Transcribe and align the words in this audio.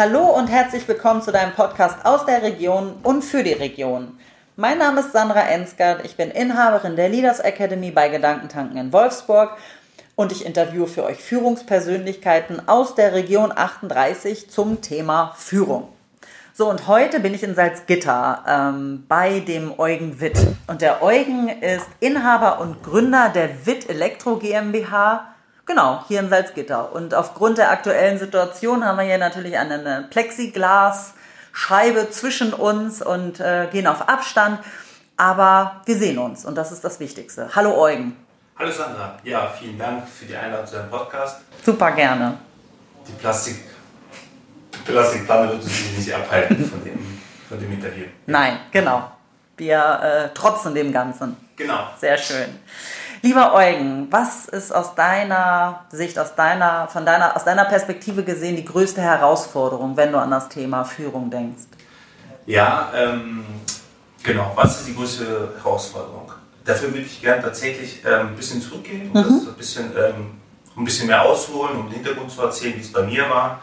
Hallo 0.00 0.30
und 0.30 0.46
herzlich 0.46 0.88
willkommen 0.88 1.20
zu 1.20 1.30
deinem 1.30 1.52
Podcast 1.52 2.06
aus 2.06 2.24
der 2.24 2.42
Region 2.42 2.94
und 3.02 3.22
für 3.22 3.42
die 3.42 3.52
Region. 3.52 4.18
Mein 4.56 4.78
Name 4.78 5.00
ist 5.00 5.12
Sandra 5.12 5.42
Ensgard, 5.42 6.06
ich 6.06 6.16
bin 6.16 6.30
Inhaberin 6.30 6.96
der 6.96 7.10
Leaders 7.10 7.38
Academy 7.38 7.90
bei 7.90 8.08
Gedankentanken 8.08 8.78
in 8.78 8.94
Wolfsburg 8.94 9.58
und 10.16 10.32
ich 10.32 10.46
interviewe 10.46 10.86
für 10.86 11.04
euch 11.04 11.18
Führungspersönlichkeiten 11.18 12.66
aus 12.66 12.94
der 12.94 13.12
Region 13.12 13.52
38 13.54 14.48
zum 14.48 14.80
Thema 14.80 15.34
Führung. 15.36 15.88
So, 16.54 16.70
und 16.70 16.88
heute 16.88 17.20
bin 17.20 17.34
ich 17.34 17.42
in 17.42 17.54
Salzgitter 17.54 18.42
ähm, 18.48 19.04
bei 19.06 19.40
dem 19.40 19.78
Eugen 19.78 20.18
Witt. 20.18 20.38
Und 20.66 20.80
der 20.80 21.02
Eugen 21.02 21.50
ist 21.50 21.86
Inhaber 22.00 22.58
und 22.60 22.82
Gründer 22.82 23.28
der 23.28 23.66
Witt 23.66 23.90
Elektro 23.90 24.36
GmbH. 24.36 25.26
Genau, 25.66 26.04
hier 26.08 26.20
in 26.20 26.28
Salzgitter. 26.28 26.92
Und 26.92 27.14
aufgrund 27.14 27.58
der 27.58 27.70
aktuellen 27.70 28.18
Situation 28.18 28.84
haben 28.84 28.98
wir 28.98 29.04
hier 29.04 29.18
natürlich 29.18 29.56
eine 29.56 30.06
Plexiglasscheibe 30.10 32.10
zwischen 32.10 32.52
uns 32.52 33.02
und 33.02 33.40
äh, 33.40 33.68
gehen 33.70 33.86
auf 33.86 34.08
Abstand. 34.08 34.58
Aber 35.16 35.82
wir 35.84 35.96
sehen 35.96 36.18
uns 36.18 36.44
und 36.44 36.56
das 36.56 36.72
ist 36.72 36.82
das 36.82 36.98
Wichtigste. 36.98 37.50
Hallo 37.54 37.76
Eugen. 37.76 38.16
Hallo 38.58 38.70
Sandra. 38.70 39.16
Ja, 39.22 39.52
vielen 39.58 39.78
Dank 39.78 40.08
für 40.08 40.26
die 40.26 40.36
Einladung 40.36 40.66
zu 40.66 40.76
deinem 40.76 40.90
Podcast. 40.90 41.40
Super 41.64 41.92
gerne. 41.92 42.38
Die 43.06 43.12
Plastik 43.12 43.70
Plastikpfanne 44.84 45.50
wird 45.50 45.62
uns 45.62 45.72
nicht 45.96 46.12
abhalten 46.12 46.64
von 46.64 46.82
dem, 46.84 47.20
von 47.48 47.60
dem 47.60 47.72
Interview. 47.72 48.04
Nein, 48.26 48.58
genau. 48.70 49.10
Wir 49.56 50.00
äh, 50.02 50.34
trotzen 50.34 50.74
dem 50.74 50.92
Ganzen. 50.92 51.36
Genau. 51.56 51.88
Sehr 51.98 52.16
schön. 52.16 52.58
Lieber 53.22 53.54
Eugen, 53.54 54.08
was 54.10 54.46
ist 54.46 54.74
aus 54.74 54.94
deiner 54.94 55.84
Sicht, 55.90 56.18
aus 56.18 56.34
deiner, 56.34 56.88
von 56.88 57.04
deiner, 57.04 57.36
aus 57.36 57.44
deiner 57.44 57.66
Perspektive 57.66 58.24
gesehen 58.24 58.56
die 58.56 58.64
größte 58.64 59.02
Herausforderung, 59.02 59.96
wenn 59.96 60.12
du 60.12 60.18
an 60.18 60.30
das 60.30 60.48
Thema 60.48 60.84
Führung 60.84 61.30
denkst? 61.30 61.64
Ja, 62.46 62.90
ähm, 62.94 63.44
genau. 64.22 64.52
Was 64.54 64.80
ist 64.80 64.88
die 64.88 64.94
größte 64.94 65.54
Herausforderung? 65.62 66.32
Dafür 66.64 66.88
würde 66.88 67.02
ich 67.02 67.20
gerne 67.20 67.42
tatsächlich 67.42 68.02
ähm, 68.04 68.28
ein 68.28 68.36
bisschen 68.36 68.62
zurückgehen, 68.62 69.10
um, 69.12 69.20
mhm. 69.20 69.48
ein 69.48 69.54
bisschen, 69.54 69.92
ähm, 69.96 70.40
ein 70.76 70.84
bisschen 70.84 71.06
mehr 71.06 71.22
auszuholen, 71.22 71.76
um 71.76 71.86
den 71.86 71.96
Hintergrund 71.96 72.30
zu 72.30 72.40
erzählen, 72.42 72.74
wie 72.76 72.80
es 72.80 72.92
bei 72.92 73.02
mir 73.02 73.28
war 73.28 73.60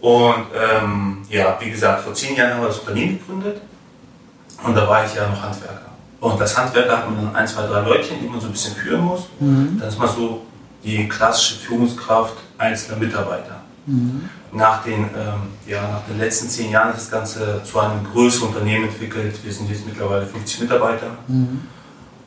und 0.00 0.46
ähm, 0.54 1.22
ja, 1.28 1.56
wie 1.60 1.70
gesagt, 1.70 2.02
vor 2.02 2.14
zehn 2.14 2.36
Jahren 2.36 2.54
haben 2.54 2.60
wir 2.62 2.68
das 2.68 2.78
Unternehmen 2.78 3.18
gegründet 3.18 3.60
und 4.62 4.74
da 4.74 4.88
war 4.88 5.04
ich 5.04 5.14
ja 5.14 5.28
noch 5.28 5.42
Handwerker. 5.42 5.90
Und 6.22 6.40
als 6.40 6.56
Handwerker 6.56 6.98
hat 6.98 7.10
man 7.10 7.16
dann 7.16 7.34
ein, 7.34 7.48
zwei, 7.48 7.66
drei 7.66 7.80
Leutchen, 7.80 8.20
die 8.22 8.28
man 8.28 8.40
so 8.40 8.46
ein 8.46 8.52
bisschen 8.52 8.76
führen 8.76 9.00
muss. 9.00 9.22
Mhm. 9.40 9.78
Dann 9.80 9.88
ist 9.88 9.98
man 9.98 10.08
so 10.08 10.42
die 10.84 11.08
klassische 11.08 11.58
Führungskraft 11.58 12.34
einzelner 12.58 12.98
Mitarbeiter. 12.98 13.60
Mhm. 13.86 14.28
Nach, 14.52 14.84
den, 14.84 15.00
ähm, 15.00 15.50
ja, 15.66 15.82
nach 15.82 16.04
den 16.08 16.18
letzten 16.18 16.48
zehn 16.48 16.70
Jahren 16.70 16.90
ist 16.90 16.98
das 16.98 17.10
Ganze 17.10 17.60
zu 17.64 17.80
einem 17.80 18.04
größeren 18.04 18.50
Unternehmen 18.50 18.84
entwickelt. 18.84 19.34
Wir 19.42 19.52
sind 19.52 19.68
jetzt 19.68 19.84
mittlerweile 19.84 20.24
50 20.24 20.60
Mitarbeiter. 20.60 21.08
Mhm. 21.26 21.62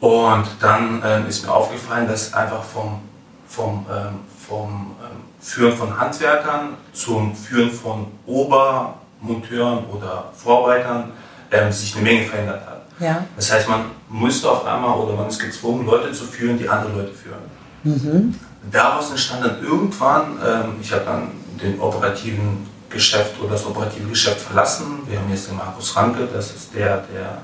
Und 0.01 0.45
dann 0.59 1.01
ähm, 1.05 1.27
ist 1.27 1.45
mir 1.45 1.53
aufgefallen, 1.53 2.05
dass 2.09 2.33
einfach 2.33 2.63
vom, 2.63 2.99
vom, 3.47 3.85
ähm, 3.89 4.19
vom 4.45 4.91
ähm, 5.01 5.21
Führen 5.39 5.71
von 5.71 5.97
Handwerkern 5.97 6.73
zum 6.91 7.33
Führen 7.33 7.71
von 7.71 8.07
Obermonteuren 8.25 9.85
oder 9.85 10.33
Vorarbeitern 10.35 11.13
ähm, 11.49 11.71
sich 11.71 11.95
eine 11.95 12.03
Menge 12.03 12.25
verändert 12.25 12.67
hat. 12.67 12.74
Ja. 12.99 13.25
Das 13.35 13.51
heißt, 13.51 13.67
man 13.67 13.85
musste 14.09 14.49
auf 14.49 14.65
einmal 14.65 14.97
oder 14.97 15.15
man 15.15 15.27
ist 15.27 15.39
gezwungen, 15.39 15.85
Leute 15.85 16.11
zu 16.11 16.25
führen, 16.25 16.57
die 16.57 16.67
andere 16.67 16.93
Leute 16.93 17.13
führen. 17.13 17.41
Mhm. 17.83 18.35
Daraus 18.71 19.11
entstand 19.11 19.45
dann 19.45 19.63
irgendwann, 19.63 20.39
ähm, 20.45 20.75
ich 20.81 20.91
habe 20.91 21.03
dann 21.05 21.31
den 21.61 21.79
operativen 21.79 22.67
Geschäft 22.89 23.39
oder 23.39 23.51
das 23.51 23.65
operative 23.65 24.07
Geschäft 24.09 24.39
verlassen. 24.39 24.99
Wir 25.07 25.19
haben 25.19 25.29
jetzt 25.29 25.49
den 25.49 25.57
Markus 25.57 25.95
Ranke, 25.95 26.27
das 26.31 26.55
ist 26.55 26.73
der, 26.73 27.03
der 27.13 27.41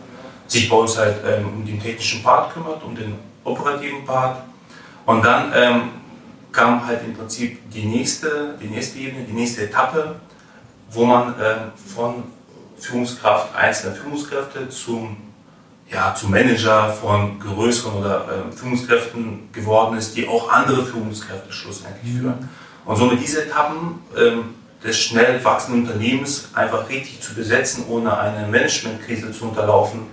sich 0.48 0.70
bei 0.70 0.76
uns 0.76 0.98
halt 0.98 1.18
ähm, 1.26 1.48
um 1.48 1.66
den 1.66 1.81
technischen 1.81 2.24
Part 2.24 2.53
kümmert, 2.53 2.84
um 2.84 2.96
den 2.96 3.16
operativen 3.44 4.06
Part. 4.06 4.44
Und 5.06 5.24
dann 5.24 5.52
ähm, 5.56 5.81
kam 6.52 6.86
halt 6.86 7.02
im 7.06 7.14
Prinzip 7.14 7.70
die 7.72 7.86
nächste, 7.86 8.56
die 8.62 8.68
nächste 8.68 9.00
Ebene, 9.00 9.24
die 9.24 9.34
nächste 9.34 9.64
Etappe, 9.64 10.16
wo 10.90 11.06
man 11.06 11.40
äh, 11.40 11.56
von 11.94 12.24
Führungskraft 12.78 13.56
einzelner 13.56 13.96
Führungskräfte 13.96 14.70
zum, 14.70 15.18
ja, 15.91 16.16
zum 16.16 16.31
Manager 16.31 16.90
von 16.90 17.40
größeren 17.40 17.96
oder 17.96 18.25
äh, 18.25 18.56
Führungskräften 18.56 19.50
geworden 19.52 19.97
ist, 19.97 20.16
die 20.16 20.28
auch 20.28 20.50
andere 20.50 20.85
Führungskräfte 20.85 21.52
schlussendlich 21.52 22.13
mhm. 22.13 22.19
führen. 22.19 22.50
Und 22.85 22.96
somit 22.96 23.22
diese 23.22 23.46
Etappen 23.46 24.00
ähm, 24.18 24.56
des 24.84 24.97
schnell 24.97 25.44
wachsenden 25.44 25.84
Unternehmens 25.84 26.50
einfach 26.53 26.90
richtig 26.90 27.22
zu 27.22 27.35
besetzen, 27.35 27.85
ohne 27.90 28.18
eine 28.18 28.47
Managementkrise 28.47 29.31
zu 29.31 29.46
unterlaufen, 29.46 30.07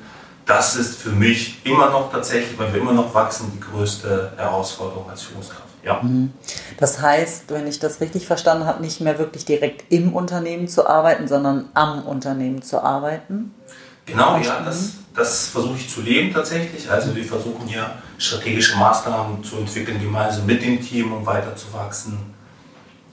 das 0.45 0.77
ist 0.77 1.01
für 1.01 1.11
mich 1.11 1.65
immer 1.65 1.91
noch 1.91 2.11
tatsächlich, 2.11 2.59
weil 2.59 2.73
wir 2.73 2.81
immer 2.81 2.93
noch 2.93 3.15
wachsen, 3.15 3.53
die 3.55 3.61
größte 3.61 4.33
Herausforderung 4.37 5.09
als 5.09 5.23
Führungskraft. 5.23 5.63
Ja. 5.85 6.01
Mhm. 6.03 6.33
Das 6.79 7.01
heißt, 7.01 7.45
wenn 7.51 7.67
ich 7.67 7.79
das 7.79 8.01
richtig 8.01 8.27
verstanden 8.27 8.67
habe, 8.67 8.83
nicht 8.83 9.01
mehr 9.01 9.19
wirklich 9.19 9.45
direkt 9.45 9.85
im 9.93 10.13
Unternehmen 10.13 10.67
zu 10.67 10.89
arbeiten, 10.89 11.29
sondern 11.29 11.69
am 11.75 12.05
Unternehmen 12.05 12.63
zu 12.63 12.83
arbeiten? 12.83 13.55
Genau, 14.09 14.39
ja, 14.39 14.61
das, 14.65 14.95
das 15.15 15.49
versuche 15.49 15.77
ich 15.77 15.89
zu 15.89 16.01
leben 16.01 16.33
tatsächlich. 16.33 16.91
Also 16.91 17.15
wir 17.15 17.25
versuchen 17.25 17.69
ja 17.69 17.97
strategische 18.17 18.77
Maßnahmen 18.77 19.45
zu 19.45 19.57
entwickeln, 19.57 20.01
gemeinsam 20.01 20.47
mit 20.47 20.63
dem 20.63 20.83
Team, 20.85 21.13
um 21.13 21.25
weiter 21.27 21.55
zu 21.55 21.73
wachsen. 21.73 22.19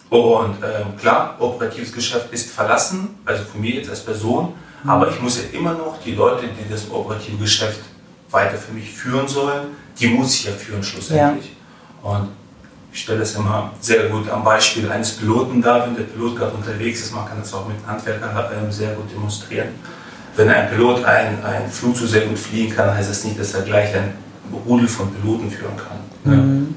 Und 0.10 0.58
ähm, 0.64 0.98
klar, 0.98 1.36
operatives 1.40 1.92
Geschäft 1.92 2.32
ist 2.32 2.52
verlassen, 2.52 3.20
also 3.26 3.44
von 3.44 3.60
mir 3.60 3.76
jetzt 3.76 3.90
als 3.90 4.06
Person, 4.06 4.54
mhm. 4.84 4.90
aber 4.90 5.10
ich 5.10 5.20
muss 5.20 5.38
ja 5.38 5.44
immer 5.52 5.74
noch 5.74 6.00
die 6.04 6.14
Leute, 6.14 6.46
die 6.48 6.72
das 6.72 6.90
operative 6.92 7.38
Geschäft 7.38 7.82
weiter 8.30 8.58
für 8.58 8.72
mich 8.72 8.92
führen 8.92 9.28
sollen, 9.28 9.68
die 10.00 10.08
muss 10.08 10.36
ich 10.36 10.46
ja 10.46 10.52
führen 10.52 10.84
schlussendlich. 10.84 11.52
Ja. 12.04 12.10
Und 12.12 12.30
ich 12.92 13.02
stelle 13.02 13.20
das 13.20 13.36
immer 13.36 13.74
sehr 13.82 14.08
gut 14.08 14.30
am 14.30 14.44
Beispiel 14.44 14.90
eines 14.90 15.18
Piloten 15.18 15.62
dar, 15.62 15.86
wenn 15.86 15.96
der 15.96 16.04
Pilot 16.04 16.38
gerade 16.38 16.56
unterwegs 16.56 17.02
ist. 17.02 17.14
Man 17.14 17.26
kann 17.26 17.40
das 17.40 17.54
auch 17.54 17.68
mit 17.68 17.76
Handwerker 17.86 18.52
ähm, 18.56 18.72
sehr 18.72 18.94
gut 18.94 19.12
demonstrieren. 19.12 19.70
Wenn 20.36 20.50
ein 20.50 20.70
Pilot 20.70 21.04
ein, 21.06 21.44
ein 21.44 21.70
Flugzeug 21.72 22.10
sehr 22.10 22.26
gut 22.26 22.38
fliegen 22.38 22.76
kann, 22.76 22.94
heißt 22.94 23.10
das 23.10 23.24
nicht, 23.24 23.40
dass 23.40 23.54
er 23.54 23.62
gleich 23.62 23.96
ein 23.96 24.14
Rudel 24.66 24.88
von 24.88 25.14
Piloten 25.14 25.50
führen 25.50 25.76
kann. 25.78 26.34
Mhm. 26.34 26.76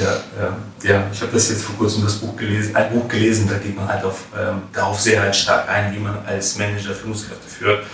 Ja, 0.00 0.54
ja, 0.88 1.04
ich 1.12 1.20
habe 1.20 1.32
das 1.32 1.50
jetzt 1.50 1.62
vor 1.62 1.76
kurzem 1.76 2.04
das 2.04 2.16
Buch 2.16 2.36
gelesen, 2.36 2.76
ein 2.76 2.92
Buch 2.92 3.08
gelesen, 3.08 3.48
da 3.48 3.58
geht 3.58 3.74
man 3.76 3.88
halt 3.88 4.04
auf, 4.04 4.26
ähm, 4.38 4.62
darauf 4.72 5.00
sehr 5.00 5.20
halt 5.20 5.34
stark 5.34 5.68
ein, 5.68 5.92
wie 5.94 5.98
man 5.98 6.18
als 6.24 6.56
Manager 6.56 6.94
Führungskräfte 6.94 7.48
führt. 7.48 7.84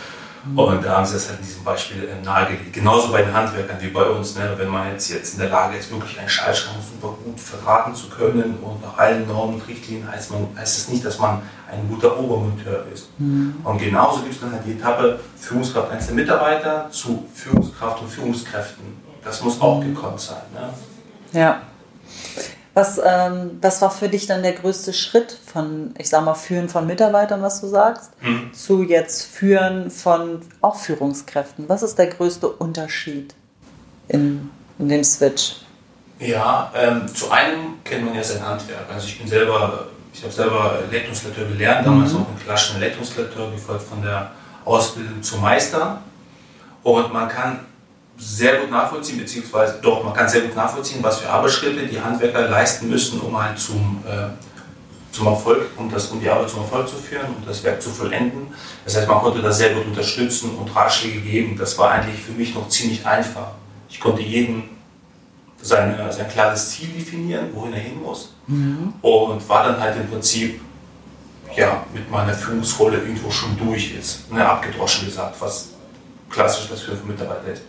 Und 0.56 0.84
da 0.84 0.96
haben 0.96 1.06
sie 1.06 1.14
das 1.14 1.28
halt 1.28 1.40
in 1.40 1.46
diesem 1.46 1.64
Beispiel 1.64 2.04
äh, 2.04 2.24
nahegelegt. 2.24 2.72
Genauso 2.72 3.10
bei 3.12 3.22
den 3.22 3.32
Handwerkern 3.32 3.76
wie 3.80 3.88
bei 3.88 4.04
uns. 4.04 4.36
Ne? 4.36 4.54
Wenn 4.56 4.68
man 4.68 4.90
jetzt, 4.92 5.08
jetzt 5.08 5.34
in 5.34 5.40
der 5.40 5.50
Lage 5.50 5.76
ist, 5.76 5.90
wirklich 5.90 6.18
einen 6.18 6.28
Schallschrank 6.28 6.78
super 6.82 7.14
gut 7.24 7.40
verraten 7.40 7.94
zu 7.94 8.08
können 8.08 8.58
und 8.62 8.82
nach 8.82 8.96
allen 8.98 9.26
Normen 9.26 9.54
und 9.54 9.68
Richtlinien, 9.68 10.10
heißt, 10.10 10.30
man, 10.30 10.48
heißt 10.56 10.78
das 10.78 10.88
nicht, 10.88 11.04
dass 11.04 11.18
man 11.18 11.42
ein 11.70 11.88
guter 11.88 12.18
Obermonteur 12.18 12.86
ist. 12.92 13.08
Mhm. 13.18 13.56
Und 13.62 13.78
genauso 13.78 14.20
gibt 14.22 14.34
es 14.34 14.40
dann 14.40 14.52
halt 14.52 14.62
die 14.66 14.72
Etappe 14.72 15.20
Führungskraft 15.38 15.90
einzelner 15.90 16.22
Mitarbeiter 16.22 16.88
zu 16.90 17.26
Führungskraft 17.34 18.00
und 18.00 18.08
Führungskräften. 18.08 18.84
Das 19.22 19.42
muss 19.42 19.60
auch 19.60 19.80
gekonnt 19.80 20.20
sein. 20.20 20.42
Ne? 20.54 20.70
Ja. 21.38 21.60
Was, 22.78 23.00
ähm, 23.04 23.58
was 23.60 23.82
war 23.82 23.90
für 23.90 24.08
dich 24.08 24.28
dann 24.28 24.44
der 24.44 24.52
größte 24.52 24.92
Schritt 24.92 25.36
von, 25.52 25.92
ich 25.98 26.08
sag 26.08 26.24
mal, 26.24 26.34
Führen 26.34 26.68
von 26.68 26.86
Mitarbeitern, 26.86 27.42
was 27.42 27.60
du 27.60 27.66
sagst, 27.66 28.12
mhm. 28.20 28.54
zu 28.54 28.84
jetzt 28.84 29.22
Führen 29.26 29.90
von 29.90 30.42
auch 30.60 30.76
Führungskräften? 30.76 31.68
Was 31.68 31.82
ist 31.82 31.98
der 31.98 32.06
größte 32.06 32.46
Unterschied 32.46 33.34
in, 34.06 34.48
in 34.78 34.88
dem 34.88 35.02
Switch? 35.02 35.56
Ja, 36.20 36.72
ähm, 36.72 37.08
zu 37.12 37.28
einem 37.32 37.82
kennt 37.82 38.04
man 38.04 38.14
ja 38.14 38.22
sein 38.22 38.46
Handwerk. 38.46 38.84
Also 38.94 39.08
ich 39.08 39.18
bin 39.18 39.26
selber, 39.26 39.88
ich 40.14 40.22
habe 40.22 40.32
selber 40.32 40.78
Leitungsleiter 40.88 41.46
gelernt, 41.46 41.84
damals 41.84 42.12
mhm. 42.12 42.22
auch 42.22 42.28
einen 42.28 42.38
klassischen 42.44 42.80
Leitungsleiter, 42.80 43.50
gefolgt 43.50 43.82
von 43.82 44.02
der 44.02 44.30
Ausbildung 44.64 45.20
zum 45.20 45.40
Meister. 45.40 46.00
Und 46.84 47.12
man 47.12 47.28
kann 47.28 47.58
sehr 48.18 48.58
gut 48.58 48.70
nachvollziehen, 48.70 49.18
beziehungsweise 49.18 49.78
doch, 49.80 50.04
man 50.04 50.12
kann 50.12 50.28
sehr 50.28 50.42
gut 50.42 50.56
nachvollziehen, 50.56 51.02
was 51.02 51.18
für 51.18 51.30
Arbeitsschritte 51.30 51.86
die 51.86 52.00
Handwerker 52.00 52.48
leisten 52.48 52.88
müssen, 52.88 53.20
um 53.20 53.40
halt 53.40 53.58
zum, 53.58 54.02
äh, 54.06 54.28
zum 55.12 55.28
Erfolg, 55.28 55.68
um, 55.76 55.90
das, 55.90 56.06
um 56.08 56.20
die 56.20 56.28
Arbeit 56.28 56.50
zum 56.50 56.60
Erfolg 56.60 56.88
zu 56.88 56.96
führen 56.96 57.26
und 57.36 57.46
das 57.46 57.62
Werk 57.62 57.80
zu 57.80 57.90
vollenden. 57.90 58.48
Das 58.84 58.96
heißt, 58.96 59.06
man 59.06 59.18
konnte 59.18 59.40
das 59.40 59.58
sehr 59.58 59.72
gut 59.74 59.86
unterstützen 59.86 60.50
und 60.56 60.74
Ratschläge 60.74 61.20
geben. 61.20 61.56
Das 61.56 61.78
war 61.78 61.92
eigentlich 61.92 62.20
für 62.20 62.32
mich 62.32 62.54
noch 62.54 62.68
ziemlich 62.68 63.06
einfach. 63.06 63.52
Ich 63.88 64.00
konnte 64.00 64.22
jedem 64.22 64.64
sein, 65.62 65.96
sein 66.10 66.28
klares 66.28 66.70
Ziel 66.70 66.88
definieren, 66.88 67.46
wohin 67.52 67.72
er 67.72 67.80
hin 67.80 68.02
muss 68.02 68.34
mhm. 68.46 68.94
und 69.00 69.48
war 69.48 69.64
dann 69.64 69.80
halt 69.80 69.96
im 69.96 70.08
Prinzip 70.08 70.60
ja, 71.56 71.84
mit 71.92 72.10
meiner 72.10 72.34
Führungsrolle 72.34 72.98
irgendwo 72.98 73.30
schon 73.30 73.56
durch 73.58 73.94
ist, 73.94 74.30
ne, 74.30 74.46
abgedroschen 74.46 75.06
gesagt, 75.06 75.36
was 75.40 75.70
klassisch 76.30 76.68
das 76.68 76.82
für 76.82 76.92
Mitarbeiter 77.06 77.52
ist. 77.52 77.62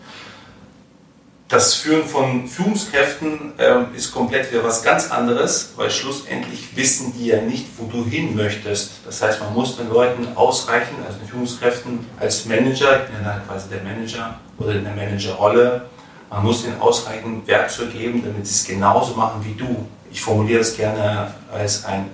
Das 1.49 1.73
Führen 1.73 2.07
von 2.07 2.47
Führungskräften 2.47 3.53
ähm, 3.57 3.87
ist 3.95 4.13
komplett 4.13 4.51
wieder 4.51 4.63
was 4.63 4.83
ganz 4.83 5.09
anderes, 5.09 5.73
weil 5.75 5.89
schlussendlich 5.89 6.75
wissen 6.77 7.11
die 7.17 7.25
ja 7.25 7.41
nicht, 7.41 7.65
wo 7.77 7.85
du 7.85 8.05
hin 8.05 8.35
möchtest. 8.35 8.91
Das 9.03 9.21
heißt, 9.21 9.41
man 9.41 9.55
muss 9.55 9.75
den 9.75 9.89
Leuten 9.89 10.27
ausreichen, 10.35 10.95
also 11.05 11.17
den 11.17 11.27
Führungskräften 11.27 12.05
als 12.19 12.45
Manager, 12.45 13.03
ich 13.03 13.09
bin 13.09 13.25
ja 13.25 13.41
quasi 13.47 13.67
der 13.67 13.81
Manager 13.81 14.39
oder 14.59 14.75
in 14.75 14.83
der 14.83 14.93
Managerrolle, 14.93 15.87
man 16.29 16.43
muss 16.43 16.63
ihnen 16.63 16.79
ausreichend 16.79 17.47
Werkzeug 17.47 17.93
geben, 17.93 18.21
damit 18.23 18.45
sie 18.45 18.53
es 18.53 18.65
genauso 18.65 19.15
machen 19.15 19.43
wie 19.43 19.55
du. 19.55 19.87
Ich 20.11 20.21
formuliere 20.21 20.61
es 20.61 20.77
gerne 20.77 21.33
als 21.51 21.83
ein 21.85 22.11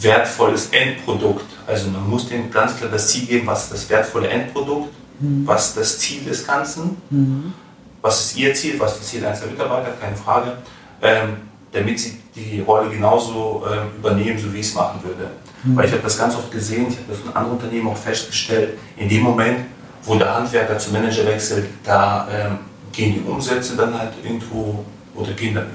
wertvolles 0.00 0.68
Endprodukt. 0.68 1.46
Also 1.66 1.90
man 1.90 2.08
muss 2.08 2.28
denen 2.28 2.48
ganz 2.52 2.76
klar 2.76 2.90
das 2.92 3.08
Ziel 3.08 3.26
geben, 3.26 3.48
was 3.48 3.64
ist 3.64 3.72
das 3.72 3.90
wertvolle 3.90 4.28
Endprodukt, 4.28 4.94
mhm. 5.18 5.44
was 5.44 5.70
ist 5.70 5.76
das 5.76 5.98
Ziel 5.98 6.22
des 6.22 6.46
Ganzen. 6.46 6.96
Mhm 7.10 7.52
was 8.02 8.20
ist 8.20 8.36
Ihr 8.36 8.54
Ziel, 8.54 8.78
was 8.78 8.92
ist 8.92 9.00
das 9.00 9.08
Ziel 9.08 9.26
einzelner 9.26 9.52
Mitarbeiter, 9.52 9.90
keine 10.00 10.16
Frage, 10.16 10.52
ähm, 11.02 11.36
damit 11.72 11.98
Sie 11.98 12.18
die 12.34 12.60
Rolle 12.60 12.90
genauso 12.90 13.64
ähm, 13.70 13.96
übernehmen, 13.98 14.38
so 14.38 14.52
wie 14.52 14.60
ich 14.60 14.66
es 14.66 14.74
machen 14.74 15.00
würde. 15.02 15.30
Mhm. 15.64 15.76
Weil 15.76 15.86
ich 15.86 15.92
habe 15.92 16.02
das 16.02 16.18
ganz 16.18 16.34
oft 16.36 16.50
gesehen, 16.50 16.86
ich 16.88 16.96
habe 16.96 17.06
das 17.10 17.20
in 17.20 17.28
anderen 17.28 17.58
Unternehmen 17.58 17.88
auch 17.88 17.96
festgestellt, 17.96 18.78
in 18.96 19.08
dem 19.08 19.22
Moment, 19.22 19.66
wo 20.04 20.14
der 20.14 20.34
Handwerker 20.34 20.78
zum 20.78 20.92
Manager 20.92 21.26
wechselt, 21.26 21.68
da 21.84 22.28
ähm, 22.30 22.58
gehen 22.92 23.14
die 23.14 23.28
Umsätze 23.28 23.76
dann 23.76 23.98
halt 23.98 24.12
irgendwo 24.22 24.84
oder 25.14 25.32
gehen 25.32 25.54
dann, 25.54 25.66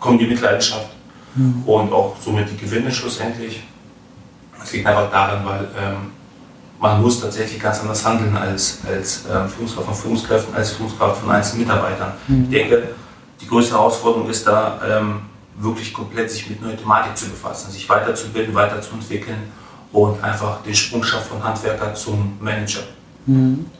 kommen 0.00 0.18
die 0.18 0.26
Mitleidenschaft 0.26 0.88
mhm. 1.34 1.62
und 1.64 1.92
auch 1.92 2.16
somit 2.20 2.50
die 2.50 2.56
Gewinne 2.56 2.90
schlussendlich. 2.90 3.62
Das 4.58 4.72
liegt 4.72 4.86
einfach 4.86 5.10
daran, 5.10 5.44
weil 5.44 5.68
ähm, 5.78 6.12
man 6.78 7.02
muss 7.02 7.20
tatsächlich 7.20 7.60
ganz 7.60 7.80
anders 7.80 8.04
handeln 8.04 8.36
als, 8.36 8.78
als 8.86 9.24
äh, 9.26 9.48
Führungskraft 9.48 9.86
von 9.86 9.94
Führungskräften, 9.94 10.54
als 10.54 10.72
Führungskraft 10.72 11.20
von 11.20 11.30
einzelnen 11.30 11.62
Mitarbeitern. 11.62 12.12
Mhm. 12.28 12.44
Ich 12.44 12.50
denke, 12.50 12.88
die 13.40 13.46
größte 13.46 13.74
Herausforderung 13.74 14.28
ist 14.28 14.46
da, 14.46 14.80
ähm, 14.86 15.20
wirklich 15.58 15.92
komplett 15.94 16.30
sich 16.30 16.48
mit 16.50 16.60
neuer 16.62 16.76
Thematik 16.76 17.16
zu 17.16 17.28
befassen, 17.30 17.70
sich 17.70 17.88
weiterzubilden, 17.88 18.54
weiterzuentwickeln 18.54 19.38
und 19.92 20.22
einfach 20.22 20.62
den 20.62 20.74
Sprung 20.74 21.02
schafft 21.02 21.28
von 21.28 21.42
Handwerker 21.42 21.94
zum 21.94 22.36
Manager. 22.40 22.82
Mhm. 23.24 23.70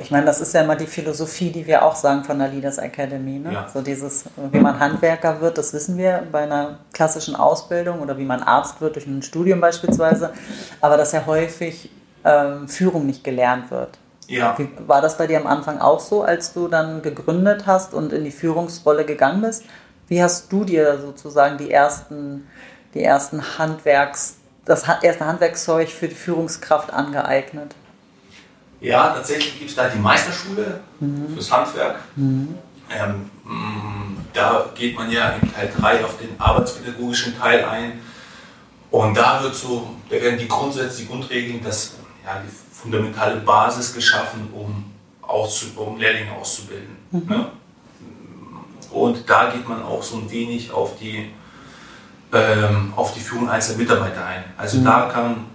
Ich 0.00 0.10
meine, 0.10 0.26
das 0.26 0.40
ist 0.40 0.52
ja 0.52 0.62
immer 0.62 0.74
die 0.74 0.86
Philosophie, 0.86 1.50
die 1.50 1.66
wir 1.66 1.84
auch 1.84 1.94
sagen 1.94 2.24
von 2.24 2.38
der 2.38 2.48
Leaders 2.48 2.78
Academy. 2.78 3.38
Ne? 3.38 3.52
Ja. 3.52 3.68
So 3.72 3.80
dieses, 3.80 4.24
wie 4.50 4.58
man 4.58 4.78
Handwerker 4.78 5.40
wird, 5.40 5.56
das 5.56 5.72
wissen 5.72 5.96
wir 5.96 6.24
bei 6.32 6.42
einer 6.42 6.80
klassischen 6.92 7.36
Ausbildung 7.36 8.00
oder 8.00 8.18
wie 8.18 8.24
man 8.24 8.42
Arzt 8.42 8.80
wird 8.80 8.96
durch 8.96 9.06
ein 9.06 9.22
Studium 9.22 9.60
beispielsweise. 9.60 10.32
Aber 10.80 10.96
dass 10.96 11.12
ja 11.12 11.24
häufig 11.24 11.90
ähm, 12.24 12.68
Führung 12.68 13.06
nicht 13.06 13.24
gelernt 13.24 13.70
wird. 13.70 13.98
Ja. 14.26 14.56
Wie, 14.58 14.68
war 14.86 15.02
das 15.02 15.18
bei 15.18 15.26
dir 15.26 15.38
am 15.38 15.46
Anfang 15.46 15.78
auch 15.78 16.00
so, 16.00 16.22
als 16.22 16.52
du 16.52 16.68
dann 16.68 17.02
gegründet 17.02 17.66
hast 17.66 17.94
und 17.94 18.12
in 18.12 18.24
die 18.24 18.30
Führungsrolle 18.30 19.04
gegangen 19.04 19.42
bist? 19.42 19.64
Wie 20.08 20.22
hast 20.22 20.50
du 20.52 20.64
dir 20.64 20.98
sozusagen 20.98 21.58
die 21.58 21.70
ersten, 21.70 22.46
die 22.94 23.02
ersten 23.02 23.58
Handwerks, 23.58 24.36
das 24.64 24.84
erste 25.02 25.26
Handwerkszeug 25.26 25.88
für 25.88 26.08
die 26.08 26.14
Führungskraft 26.14 26.92
angeeignet? 26.92 27.74
Ja, 28.80 29.14
tatsächlich 29.14 29.58
gibt 29.58 29.70
es 29.70 29.76
da 29.76 29.88
die 29.88 29.98
Meisterschule 29.98 30.80
mhm. 31.00 31.34
fürs 31.34 31.50
Handwerk. 31.50 31.96
Mhm. 32.16 32.54
Ähm, 32.90 33.30
mm, 33.44 34.16
da 34.34 34.66
geht 34.74 34.94
man 34.96 35.10
ja 35.10 35.34
in 35.40 35.52
Teil 35.54 35.72
3 35.78 36.04
auf 36.04 36.18
den 36.18 36.38
arbeitspädagogischen 36.38 37.38
Teil 37.38 37.64
ein. 37.64 38.00
Und 38.90 39.16
da 39.16 39.42
wird 39.42 39.54
so, 39.54 39.88
da 40.10 40.16
werden 40.16 40.38
die 40.38 40.46
Grundsätze, 40.46 40.98
die 40.98 41.08
Grundregeln, 41.08 41.64
das 41.64 41.94
ja, 42.24 42.40
die 42.44 42.50
fundamentale 42.72 43.36
Basis 43.36 43.94
geschaffen, 43.94 44.48
um, 44.52 44.84
auszu, 45.22 45.66
um 45.76 45.98
Lehrlinge 45.98 46.32
auszubilden. 46.32 46.96
Mhm. 47.10 47.26
Ne? 47.28 47.46
Und 48.90 49.28
da 49.28 49.50
geht 49.50 49.68
man 49.68 49.82
auch 49.82 50.02
so 50.02 50.16
ein 50.16 50.30
wenig 50.30 50.70
auf 50.70 50.96
die, 50.98 51.30
ähm, 52.32 52.92
auf 52.96 53.12
die 53.12 53.20
Führung 53.20 53.48
einzelner 53.48 53.78
Mitarbeiter 53.78 54.24
ein. 54.24 54.44
Also 54.56 54.78
mhm. 54.78 54.84
da, 54.84 55.10
kam, 55.12 55.46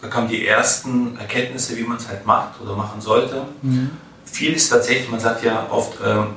da 0.00 0.08
kamen 0.08 0.28
die 0.28 0.46
ersten 0.46 1.16
Erkenntnisse, 1.18 1.76
wie 1.76 1.82
man 1.82 1.98
es 1.98 2.08
halt 2.08 2.26
macht 2.26 2.60
oder 2.60 2.74
machen 2.74 3.00
sollte. 3.00 3.46
Mhm. 3.62 3.90
Viel 4.24 4.54
ist 4.54 4.68
tatsächlich, 4.68 5.10
man 5.10 5.20
sagt 5.20 5.44
ja 5.44 5.66
oft, 5.70 5.98
ähm, 6.04 6.36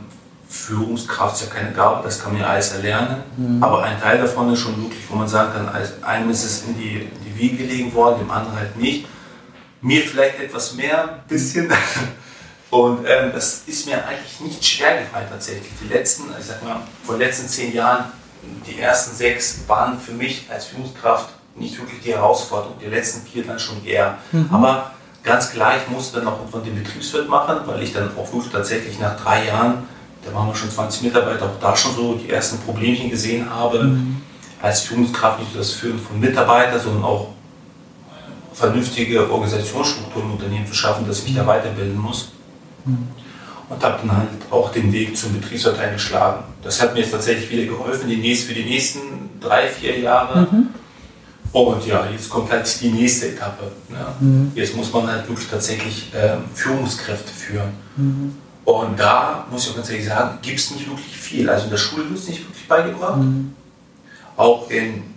Führungskraft 0.50 1.36
ist 1.36 1.48
ja 1.48 1.54
keine 1.54 1.72
Gabe, 1.72 2.04
das 2.04 2.22
kann 2.22 2.34
man 2.34 2.42
ja 2.42 2.48
alles 2.48 2.74
erlernen. 2.74 3.24
Mhm. 3.38 3.64
Aber 3.64 3.84
ein 3.84 4.00
Teil 4.00 4.20
davon 4.20 4.52
ist 4.54 4.60
schon 4.60 4.80
wirklich, 4.82 5.04
wo 5.10 5.16
man 5.16 5.28
sagen 5.28 5.52
kann, 5.54 5.70
einem 6.04 6.30
ist 6.30 6.44
es 6.44 6.66
in 6.68 6.78
die, 6.78 6.96
in 6.96 7.24
die 7.26 7.40
Wiege 7.40 7.58
gelegen 7.58 7.94
worden, 7.94 8.20
dem 8.20 8.30
anderen 8.30 8.58
halt 8.58 8.78
nicht 8.78 9.08
mir 9.84 10.02
vielleicht 10.02 10.40
etwas 10.40 10.74
mehr, 10.74 11.20
bisschen. 11.28 11.72
Und 12.70 13.06
ähm, 13.06 13.32
das 13.32 13.64
ist 13.68 13.86
mir 13.86 14.04
eigentlich 14.08 14.40
nicht 14.40 14.66
schwer 14.66 15.00
gefallen 15.02 15.28
tatsächlich. 15.30 15.72
Die 15.80 15.94
letzten, 15.94 16.24
ich 16.40 16.46
sag 16.46 16.64
mal, 16.64 16.80
vor 17.04 17.16
den 17.16 17.28
letzten 17.28 17.48
zehn 17.48 17.72
Jahren, 17.72 18.06
die 18.66 18.80
ersten 18.80 19.16
sechs 19.16 19.60
waren 19.68 20.00
für 20.00 20.14
mich 20.14 20.48
als 20.50 20.66
Führungskraft 20.66 21.30
nicht 21.56 21.78
wirklich 21.78 22.02
die 22.02 22.14
Herausforderung. 22.14 22.78
Die 22.84 22.88
letzten 22.88 23.28
vier 23.28 23.44
dann 23.44 23.60
schon 23.60 23.86
eher. 23.86 24.18
Mhm. 24.32 24.50
Aber 24.52 24.92
ganz 25.22 25.52
klar, 25.52 25.74
ich 25.78 25.88
musste 25.94 26.20
dann 26.20 26.28
auch 26.28 26.40
irgendwann 26.40 26.64
den 26.64 26.82
Betriebswirt 26.82 27.30
machen, 27.30 27.60
weil 27.66 27.84
ich 27.84 27.94
dann 27.94 28.10
auch 28.18 28.34
wirklich 28.34 28.52
tatsächlich 28.52 29.00
nach 29.00 29.22
drei 29.22 29.46
Jahren, 29.46 29.88
da 30.26 30.34
waren 30.34 30.48
wir 30.48 30.56
schon 30.56 30.72
20 30.72 31.04
Mitarbeiter, 31.04 31.46
auch 31.46 31.60
da 31.62 31.76
schon 31.76 31.96
so 31.96 32.16
die 32.16 32.32
ersten 32.32 32.58
Problemchen 32.60 33.12
gesehen 33.12 33.48
habe. 33.54 33.84
Mhm. 33.84 34.22
Als 34.62 34.82
Führungskraft 34.82 35.40
nicht 35.40 35.54
nur 35.54 35.62
das 35.62 35.74
Führen 35.74 36.00
von 36.00 36.20
Mitarbeitern, 36.20 36.80
sondern 36.80 37.04
auch 37.04 37.33
vernünftige 38.54 39.32
Organisationsstrukturen 39.32 40.28
im 40.28 40.34
Unternehmen 40.34 40.68
zu 40.68 40.74
schaffen, 40.74 41.08
dass 41.08 41.20
ich 41.20 41.26
mich 41.26 41.36
da 41.36 41.46
weiterbilden 41.46 41.98
muss. 41.98 42.30
Mhm. 42.86 43.08
Und 43.70 43.84
habe 43.84 44.00
dann 44.06 44.18
halt 44.18 44.30
auch 44.52 44.72
den 44.72 44.92
Weg 44.92 45.18
zum 45.18 45.34
Betriebsrat 45.40 45.80
eingeschlagen. 45.80 46.44
Das 46.62 46.82
hat 46.82 46.94
mir 46.94 47.00
jetzt 47.00 47.12
tatsächlich 47.12 47.50
wieder 47.50 47.66
geholfen 47.66 48.10
die 48.10 48.18
nächsten, 48.18 48.50
für 48.50 48.54
die 48.54 48.66
nächsten 48.66 49.00
drei, 49.40 49.68
vier 49.68 50.00
Jahre. 50.00 50.48
Mhm. 50.52 50.68
Und 51.54 51.86
ja, 51.86 52.08
jetzt 52.12 52.30
kommt 52.30 52.52
halt 52.52 52.82
die 52.82 52.90
nächste 52.90 53.30
Etappe. 53.30 53.72
Ja. 53.90 54.16
Mhm. 54.20 54.52
Jetzt 54.56 54.76
muss 54.76 54.92
man 54.92 55.08
halt 55.08 55.28
wirklich 55.30 55.48
tatsächlich 55.48 56.12
ähm, 56.16 56.46
Führungskräfte 56.54 57.32
führen. 57.32 57.74
Mhm. 57.96 58.36
Und 58.66 59.00
da 59.00 59.46
muss 59.52 59.66
ich 59.66 59.72
auch 59.72 59.76
ganz 59.76 59.90
ehrlich 59.90 60.06
sagen, 60.06 60.40
gibt 60.42 60.60
es 60.60 60.72
nicht 60.72 60.90
wirklich 60.90 61.16
viel. 61.16 61.50
Also 61.50 61.66
in 61.66 61.72
der 61.72 61.78
Schule 61.78 62.10
wird 62.10 62.20
es 62.20 62.28
nicht 62.28 62.42
wirklich 62.42 62.68
beigebracht. 62.68 63.20
Mhm. 63.20 63.54
Auch 64.36 64.70
in 64.70 65.13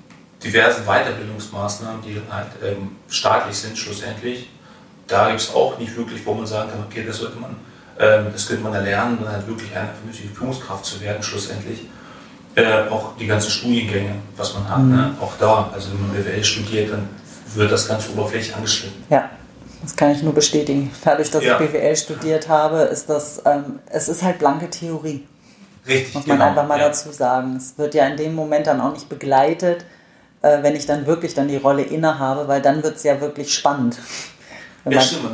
diversen 0.46 0.84
Weiterbildungsmaßnahmen, 0.84 2.02
die 2.02 2.20
halt 2.30 2.48
ähm, 2.64 2.96
staatlich 3.08 3.56
sind 3.56 3.76
schlussendlich. 3.76 4.48
Da 5.06 5.28
gibt 5.28 5.40
es 5.40 5.54
auch 5.54 5.78
nicht 5.78 5.96
wirklich, 5.96 6.24
wo 6.24 6.34
man 6.34 6.46
sagen 6.46 6.70
kann, 6.70 6.84
okay, 6.88 7.04
das 7.06 7.18
sollte 7.18 7.38
man, 7.38 7.56
ähm, 7.98 8.26
das 8.32 8.46
könnte 8.46 8.62
man 8.62 8.74
erlernen, 8.74 9.18
dann 9.22 9.32
halt 9.32 9.46
wirklich 9.46 9.74
eine 9.76 9.88
vernünftige 9.88 10.34
Führungskraft 10.34 10.84
zu 10.84 11.00
werden 11.00 11.22
schlussendlich. 11.22 11.80
Äh, 12.54 12.88
auch 12.88 13.16
die 13.18 13.26
ganzen 13.26 13.50
Studiengänge, 13.50 14.14
was 14.36 14.54
man 14.54 14.68
hat, 14.68 14.78
mhm. 14.78 14.96
ne? 14.96 15.14
auch 15.20 15.32
da, 15.38 15.70
also 15.74 15.90
wenn 15.92 16.08
man 16.08 16.16
BWL 16.16 16.42
studiert, 16.42 16.90
dann 16.90 17.08
wird 17.54 17.70
das 17.70 17.86
ganz 17.86 18.08
oberflächlich 18.08 18.54
angeschnitten. 18.54 19.04
Ja, 19.10 19.30
das 19.82 19.94
kann 19.94 20.12
ich 20.12 20.22
nur 20.22 20.32
bestätigen. 20.32 20.90
Dadurch, 21.04 21.30
dass 21.30 21.44
ja. 21.44 21.60
ich 21.60 21.70
BWL 21.70 21.96
studiert 21.96 22.48
habe, 22.48 22.78
ist 22.78 23.10
das, 23.10 23.42
ähm, 23.44 23.80
es 23.90 24.08
ist 24.08 24.22
halt 24.22 24.38
blanke 24.38 24.70
Theorie. 24.70 25.26
Richtig, 25.86 26.14
Muss 26.14 26.26
man 26.26 26.38
genau, 26.38 26.48
einfach 26.48 26.66
mal 26.66 26.78
ja. 26.78 26.88
dazu 26.88 27.12
sagen. 27.12 27.56
Es 27.56 27.76
wird 27.76 27.94
ja 27.94 28.06
in 28.06 28.16
dem 28.16 28.34
Moment 28.34 28.66
dann 28.66 28.80
auch 28.80 28.92
nicht 28.92 29.08
begleitet 29.08 29.84
äh, 30.46 30.62
wenn 30.62 30.76
ich 30.76 30.86
dann 30.86 31.06
wirklich 31.06 31.34
dann 31.34 31.48
die 31.48 31.56
Rolle 31.56 31.82
innehabe, 31.82 32.46
weil 32.48 32.62
dann 32.62 32.82
wird 32.82 32.96
es 32.96 33.02
ja 33.02 33.20
wirklich 33.20 33.52
spannend. 33.52 33.98
Ja, 34.88 35.00
stimmt. 35.00 35.24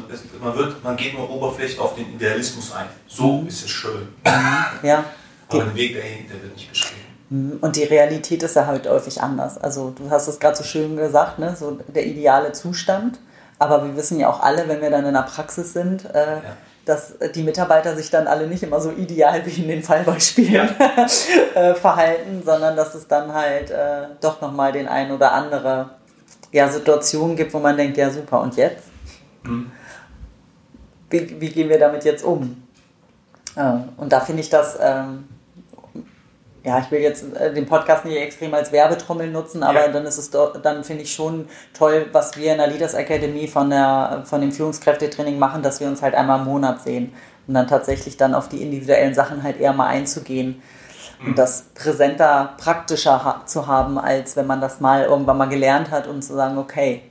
Man, 0.40 0.56
wird, 0.56 0.82
man 0.82 0.96
geht 0.96 1.12
nur 1.12 1.28
oberflächlich 1.28 1.78
auf 1.78 1.94
den 1.94 2.14
Idealismus 2.14 2.72
ein. 2.72 2.86
So 3.06 3.42
mhm. 3.42 3.48
ist 3.48 3.62
es 3.62 3.68
schön. 3.68 4.08
Mhm. 4.24 4.64
Ja. 4.82 5.04
Aber 5.50 5.64
der 5.64 5.74
Weg 5.74 5.94
dahin, 5.94 6.26
der 6.26 6.42
wird 6.42 6.54
nicht 6.54 6.70
beschrieben. 6.70 7.02
Mhm. 7.28 7.58
Und 7.60 7.76
die 7.76 7.84
Realität 7.84 8.42
ist 8.42 8.56
ja 8.56 8.64
halt 8.64 8.88
häufig 8.88 9.20
anders. 9.20 9.58
Also 9.58 9.90
du 9.90 10.08
hast 10.08 10.26
es 10.26 10.40
gerade 10.40 10.56
so 10.56 10.64
schön 10.64 10.96
gesagt, 10.96 11.38
ne? 11.38 11.54
so 11.54 11.78
der 11.86 12.06
ideale 12.06 12.52
Zustand. 12.52 13.18
Aber 13.58 13.84
wir 13.84 13.94
wissen 13.94 14.18
ja 14.18 14.30
auch 14.30 14.40
alle, 14.40 14.66
wenn 14.68 14.80
wir 14.80 14.88
dann 14.88 15.04
in 15.04 15.12
der 15.12 15.20
Praxis 15.20 15.74
sind, 15.74 16.06
äh, 16.06 16.36
ja 16.36 16.56
dass 16.84 17.14
die 17.34 17.42
Mitarbeiter 17.42 17.94
sich 17.94 18.10
dann 18.10 18.26
alle 18.26 18.46
nicht 18.46 18.62
immer 18.62 18.80
so 18.80 18.90
ideal 18.90 19.44
wie 19.46 19.62
in 19.62 19.68
den 19.68 19.82
Fallbeispielen 19.82 20.52
ja. 20.52 20.68
Äh, 21.54 21.74
verhalten, 21.74 22.42
sondern 22.44 22.76
dass 22.76 22.94
es 22.94 23.06
dann 23.06 23.32
halt 23.32 23.70
äh, 23.70 24.06
doch 24.20 24.40
nochmal 24.40 24.72
den 24.72 24.88
ein 24.88 25.12
oder 25.12 25.32
andere 25.32 25.90
ja, 26.50 26.68
Situation 26.68 27.36
gibt, 27.36 27.52
wo 27.52 27.58
man 27.58 27.76
denkt, 27.76 27.96
ja 27.96 28.10
super, 28.10 28.40
und 28.40 28.56
jetzt? 28.56 28.84
Mhm. 29.42 29.70
Wie, 31.10 31.40
wie 31.40 31.48
gehen 31.50 31.68
wir 31.68 31.78
damit 31.78 32.04
jetzt 32.04 32.24
um? 32.24 32.62
Äh, 33.54 33.74
und 33.96 34.12
da 34.12 34.20
finde 34.20 34.40
ich 34.40 34.50
das 34.50 34.78
ähm, 34.80 35.28
ja, 36.64 36.78
ich 36.78 36.90
will 36.90 37.00
jetzt 37.00 37.24
äh, 37.34 37.52
den 37.52 37.66
Podcast 37.66 38.04
nicht 38.04 38.16
extrem 38.16 38.54
als 38.54 38.70
Werbetrommel 38.70 39.30
nutzen, 39.30 39.62
aber 39.62 39.86
ja. 39.86 39.88
dann 39.88 40.06
ist 40.06 40.18
es 40.18 40.30
dann 40.30 40.84
finde 40.84 41.02
ich 41.02 41.12
schon 41.12 41.48
toll, 41.74 42.06
was 42.12 42.36
wir 42.36 42.52
in 42.52 42.58
der 42.58 42.68
Leaders 42.68 42.94
Academy 42.94 43.48
von 43.48 43.70
der, 43.70 44.22
von 44.24 44.40
dem 44.40 44.52
Führungskräftetraining 44.52 45.38
machen, 45.38 45.62
dass 45.62 45.80
wir 45.80 45.88
uns 45.88 46.02
halt 46.02 46.14
einmal 46.14 46.40
im 46.40 46.44
Monat 46.44 46.82
sehen 46.82 47.12
und 47.46 47.54
dann 47.54 47.66
tatsächlich 47.66 48.16
dann 48.16 48.34
auf 48.34 48.48
die 48.48 48.62
individuellen 48.62 49.14
Sachen 49.14 49.42
halt 49.42 49.58
eher 49.58 49.72
mal 49.72 49.88
einzugehen 49.88 50.62
und 51.20 51.30
mhm. 51.30 51.34
das 51.34 51.66
präsenter, 51.74 52.54
praktischer 52.58 53.24
ha 53.24 53.42
zu 53.46 53.66
haben, 53.66 53.98
als 53.98 54.36
wenn 54.36 54.46
man 54.46 54.60
das 54.60 54.80
mal 54.80 55.04
irgendwann 55.04 55.38
mal 55.38 55.48
gelernt 55.48 55.90
hat 55.90 56.06
und 56.06 56.22
zu 56.22 56.34
sagen, 56.34 56.58
okay, 56.58 57.02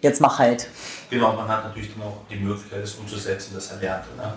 jetzt 0.00 0.20
mach 0.20 0.38
halt. 0.38 0.68
Genau, 1.10 1.32
man 1.32 1.48
hat 1.48 1.64
natürlich 1.64 1.92
dann 1.94 2.06
auch 2.06 2.16
die 2.30 2.36
Möglichkeit, 2.36 2.82
das 2.82 2.94
umzusetzen, 2.94 3.52
das 3.54 3.70
Erlernte. 3.72 4.08
Ne? 4.16 4.32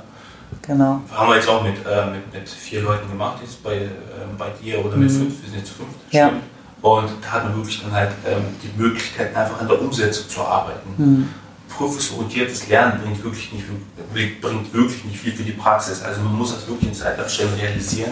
Genau. 0.62 1.02
Haben 1.14 1.30
wir 1.30 1.36
jetzt 1.36 1.48
auch 1.48 1.64
mit, 1.64 1.76
äh, 1.86 2.06
mit, 2.12 2.34
mit 2.34 2.50
vier 2.50 2.82
Leuten 2.82 3.10
gemacht, 3.10 3.38
jetzt 3.42 3.64
bei, 3.64 3.76
äh, 3.76 3.90
bei 4.38 4.50
dir 4.62 4.84
oder 4.84 4.96
mit 4.98 5.10
Mhm. 5.12 5.18
fünf, 5.18 5.42
wir 5.42 5.50
sind 5.50 5.60
jetzt 5.60 5.72
fünf. 5.72 5.90
Ja. 6.12 6.28
stimmt. 6.28 6.44
Und 6.82 7.10
da 7.22 7.32
hat 7.32 7.44
man 7.46 7.56
wirklich 7.56 7.82
dann 7.82 7.92
halt 7.92 8.12
ähm, 8.26 8.44
die 8.62 8.80
Möglichkeit, 8.82 9.36
einfach 9.36 9.60
an 9.60 9.68
der 9.68 9.82
Umsetzung 9.82 10.30
zu 10.30 10.42
arbeiten. 10.42 10.90
Mhm. 10.98 11.30
Prüfungsorientiertes 11.76 12.68
Lernen 12.70 13.02
bringt 13.02 13.24
wirklich, 13.24 13.52
nicht, 13.52 13.66
bringt 14.42 14.74
wirklich 14.74 15.04
nicht 15.06 15.18
viel 15.20 15.34
für 15.34 15.44
die 15.44 15.52
Praxis. 15.52 16.02
Also 16.04 16.22
man 16.22 16.34
muss 16.36 16.54
das 16.54 16.68
wirklich 16.68 16.90
in 16.90 16.94
Zeitabständen 16.96 17.60
realisieren, 17.60 18.12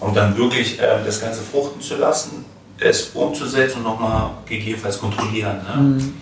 um 0.00 0.14
dann 0.14 0.36
wirklich 0.36 0.78
ähm, 0.80 1.00
das 1.04 1.20
Ganze 1.20 1.42
fruchten 1.42 1.80
zu 1.80 1.96
lassen, 1.96 2.44
es 2.78 3.10
umzusetzen 3.14 3.78
und 3.78 3.84
nochmal 3.84 4.30
gegebenenfalls 4.46 4.98
kontrollieren. 4.98 5.58
Ne? 5.68 5.82
Mhm. 5.82 6.14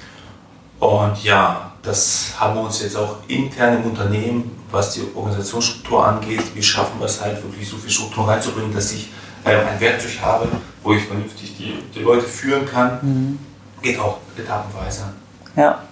Und 0.80 1.22
ja, 1.24 1.72
das 1.82 2.32
haben 2.38 2.54
wir 2.56 2.62
uns 2.62 2.82
jetzt 2.82 2.96
auch 2.96 3.16
intern 3.28 3.76
im 3.82 3.90
Unternehmen, 3.90 4.50
was 4.72 4.94
die 4.94 5.02
Organisationsstruktur 5.14 6.06
angeht, 6.06 6.42
wie 6.54 6.62
schaffen 6.62 6.98
wir 6.98 7.06
es 7.06 7.20
halt 7.20 7.42
wirklich 7.42 7.68
so 7.68 7.76
viel 7.76 7.90
Struktur 7.90 8.26
reinzubringen, 8.26 8.74
dass 8.74 8.92
ich 8.92 9.10
ähm, 9.44 9.60
ein 9.68 9.80
Werkzeug 9.80 10.20
habe, 10.22 10.48
wo 10.82 10.94
ich 10.94 11.04
vernünftig 11.04 11.56
die, 11.56 11.74
die 11.94 12.00
Leute 12.00 12.22
führen 12.22 12.66
kann. 12.66 12.98
Mhm. 13.02 13.38
Geht 13.82 13.98
auch 13.98 14.18
etappenweise. 14.36 15.12
Ja. 15.56 15.82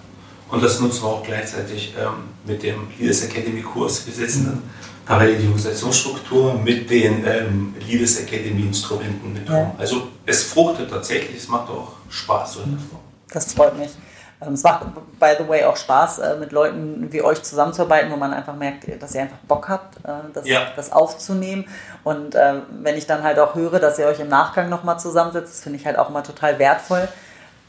Und 0.49 0.63
das 0.63 0.79
nutzen 0.79 1.03
wir 1.03 1.07
auch 1.07 1.23
gleichzeitig 1.23 1.93
ähm, 1.97 2.29
mit 2.45 2.63
dem 2.63 2.87
Leaders 2.99 3.23
Academy 3.23 3.61
Kurs. 3.61 4.05
Wir 4.05 4.13
setzen 4.13 4.45
dann 4.45 4.63
parallel 5.05 5.37
die 5.37 5.45
Organisationsstruktur 5.45 6.55
mit 6.55 6.89
den 6.89 7.25
ähm, 7.25 7.73
Leaders 7.87 8.17
Academy 8.17 8.61
Instrumenten 8.61 9.33
mit 9.33 9.47
um. 9.47 9.55
Ja. 9.55 9.75
Also 9.77 10.07
es 10.25 10.43
fruchtet 10.43 10.89
tatsächlich, 10.89 11.37
es 11.37 11.47
macht 11.47 11.69
auch 11.69 11.93
Spaß. 12.09 12.53
So 12.53 12.61
in 12.61 12.71
der 12.71 12.79
Form. 12.79 13.01
Das 13.29 13.53
freut 13.53 13.77
mich. 13.77 13.91
Ähm, 14.41 14.53
Es 14.53 14.63
macht, 14.63 14.85
by 15.19 15.33
the 15.37 15.47
way, 15.47 15.63
auch 15.65 15.77
Spaß, 15.77 16.19
äh, 16.19 16.35
mit 16.37 16.51
Leuten 16.51 17.07
wie 17.11 17.21
euch 17.21 17.43
zusammenzuarbeiten, 17.43 18.11
wo 18.11 18.15
man 18.17 18.33
einfach 18.33 18.55
merkt, 18.55 18.85
dass 19.01 19.13
ihr 19.15 19.21
einfach 19.21 19.37
Bock 19.47 19.69
habt, 19.69 19.97
äh, 19.97 20.09
das, 20.33 20.47
Ja. 20.47 20.67
das 20.75 20.91
aufzunehmen. 20.91 21.65
Und 22.03 22.35
äh, 22.35 22.55
wenn 22.71 22.97
ich 22.97 23.05
dann 23.07 23.23
halt 23.23 23.37
auch 23.39 23.55
höre, 23.55 23.79
dass 23.79 23.99
ihr 23.99 24.07
euch 24.07 24.19
im 24.19 24.29
Nachgang 24.29 24.69
nochmal 24.69 24.99
zusammensetzt, 24.99 25.53
das 25.53 25.59
finde 25.61 25.77
ich 25.79 25.85
halt 25.85 25.97
auch 25.97 26.09
immer 26.09 26.23
total 26.23 26.57
wertvoll. 26.59 27.07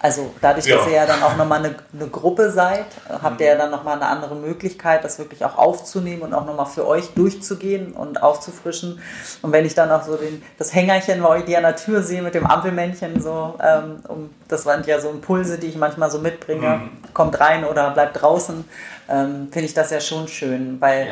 Also 0.02 0.34
dadurch, 0.40 0.66
dass 0.66 0.84
Ja. 0.84 0.90
ihr 0.90 0.96
ja 0.96 1.06
dann 1.06 1.22
auch 1.22 1.36
nochmal 1.36 1.60
eine, 1.60 1.76
eine 1.94 2.08
Gruppe 2.08 2.50
seid, 2.50 2.86
habt 3.22 3.40
ihr 3.40 3.46
ja 3.46 3.54
dann 3.56 3.70
nochmal 3.70 3.94
eine 3.96 4.06
andere 4.06 4.34
Möglichkeit, 4.34 5.04
das 5.04 5.20
wirklich 5.20 5.44
auch 5.44 5.56
aufzunehmen 5.56 6.22
und 6.22 6.34
auch 6.34 6.44
nochmal 6.44 6.66
für 6.66 6.88
euch 6.88 7.14
durchzugehen 7.14 7.92
und 7.92 8.20
aufzufrischen. 8.20 9.00
Und 9.42 9.52
wenn 9.52 9.64
ich 9.64 9.76
dann 9.76 9.92
auch 9.92 10.02
so 10.02 10.16
den, 10.16 10.42
das 10.58 10.74
Hängerchen 10.74 11.22
bei 11.22 11.28
euch 11.28 11.44
die 11.44 11.56
an 11.56 11.62
der 11.62 11.76
Tür 11.76 12.02
sehe 12.02 12.20
mit 12.20 12.34
dem 12.34 12.46
Ampelmännchen, 12.46 13.22
so, 13.22 13.54
ähm, 13.62 14.00
um, 14.08 14.30
das 14.48 14.66
waren 14.66 14.82
ja 14.84 15.00
so 15.00 15.08
Impulse, 15.08 15.56
die 15.58 15.68
ich 15.68 15.76
manchmal 15.76 16.10
so 16.10 16.18
mitbringe, 16.18 16.80
kommt 17.14 17.38
rein 17.38 17.64
oder 17.64 17.90
bleibt 17.90 18.20
draußen, 18.20 18.64
ähm, 19.08 19.48
finde 19.52 19.66
ich 19.66 19.74
das 19.74 19.90
ja 19.90 20.00
schon 20.00 20.26
schön, 20.26 20.80
weil 20.80 21.06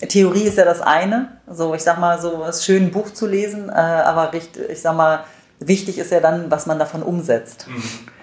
Ja. 0.00 0.06
Theorie 0.08 0.44
ist 0.44 0.56
ja 0.56 0.64
das 0.64 0.80
eine, 0.80 1.28
so 1.46 1.74
ich 1.74 1.82
sag 1.82 1.98
mal, 1.98 2.18
so 2.18 2.42
es 2.48 2.56
ist 2.60 2.64
schön, 2.64 2.84
ein 2.84 2.90
Buch 2.90 3.12
zu 3.12 3.26
lesen, 3.26 3.68
äh, 3.68 3.72
aber 3.72 4.32
richtig, 4.32 4.70
ich 4.70 4.80
sag 4.80 4.96
mal, 4.96 5.24
wichtig 5.58 5.98
ist 5.98 6.10
ja 6.10 6.20
dann, 6.20 6.50
was 6.50 6.64
man 6.64 6.78
davon 6.78 7.02
umsetzt. 7.02 7.66
Mhm. 7.68 7.82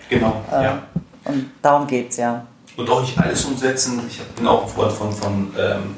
Genau, 0.09 0.41
Äh, 0.51 0.63
ja. 0.63 0.83
Und 1.25 1.49
darum 1.61 1.87
geht's 1.87 2.17
ja. 2.17 2.45
Und 2.75 2.89
auch 2.89 3.01
nicht 3.01 3.17
alles 3.17 3.43
umsetzen. 3.45 4.01
Ich 4.07 4.21
bin 4.21 4.47
auch 4.47 4.63
ein 4.63 4.69
Freund 4.69 4.91
von, 4.93 5.11
von 5.11 5.51
ähm, 5.57 5.95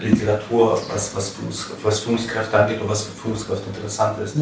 Literatur, 0.00 0.80
was, 0.92 1.14
was, 1.14 1.34
was 1.82 2.00
Führungskräfte 2.00 2.58
angeht 2.58 2.80
und 2.80 2.88
was 2.88 3.04
für 3.04 3.12
Führungskräfte 3.12 3.68
interessant 3.68 4.18
ist. 4.18 4.36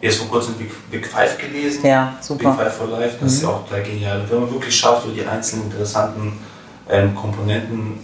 Jetzt 0.00 0.18
vor 0.18 0.28
kurzem 0.28 0.54
Big, 0.54 0.70
Big 0.90 1.06
Five 1.06 1.36
gelesen. 1.38 1.80
Mhm. 1.82 1.88
Ja, 1.88 2.14
Big 2.16 2.24
super. 2.24 2.52
Mhm. 2.52 2.56
Five 2.58 2.72
for 2.76 2.86
Life, 2.88 3.16
das 3.20 3.32
ist 3.32 3.42
ja 3.42 3.48
auch 3.48 3.64
total 3.66 3.82
genial. 3.82 4.20
Und 4.20 4.30
wenn 4.30 4.40
man 4.40 4.50
wirklich 4.52 4.74
schafft, 4.76 5.02
so 5.02 5.10
die 5.10 5.26
einzelnen 5.26 5.64
interessanten 5.64 6.32
ähm, 6.88 7.14
Komponenten, 7.14 7.98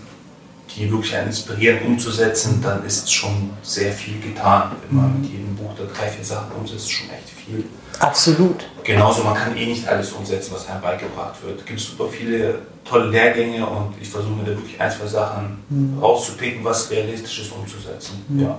die 0.76 0.90
wirklich 0.90 1.12
inspirieren, 1.14 1.82
umzusetzen, 1.86 2.60
dann 2.62 2.84
ist 2.84 3.12
schon 3.12 3.50
sehr 3.62 3.92
viel 3.92 4.20
getan. 4.20 4.72
Wenn 4.88 4.96
man 5.00 5.14
Mhm. 5.16 5.20
mit 5.22 5.30
jedem 5.30 5.56
Buch 5.56 5.70
da 5.76 5.84
drei, 5.84 6.08
vier 6.08 6.24
Sachen 6.24 6.52
umsetzt, 6.52 6.80
ist 6.84 6.90
schon 6.90 7.10
echt 7.10 7.28
viel. 7.30 7.64
Absolut. 7.98 8.64
Genauso, 8.84 9.22
man 9.22 9.34
kann 9.34 9.56
eh 9.56 9.66
nicht 9.66 9.86
alles 9.86 10.10
umsetzen, 10.12 10.52
was 10.54 10.68
einem 10.68 10.80
beigebracht 10.80 11.34
wird. 11.44 11.60
Es 11.60 11.66
gibt 11.66 11.78
super 11.80 12.06
viele 12.08 12.58
tolle 12.84 13.10
Lehrgänge 13.10 13.64
und 13.66 13.94
ich 14.00 14.08
versuche 14.08 14.32
mir 14.32 14.42
da 14.44 14.48
wirklich 14.50 14.80
ein, 14.80 14.90
zwei 14.90 15.06
Sachen 15.06 15.58
Mhm. 15.68 15.98
rauszupicken, 16.00 16.64
was 16.64 16.90
realistisch 16.90 17.40
ist 17.42 17.52
umzusetzen. 17.52 18.24
Ja. 18.38 18.58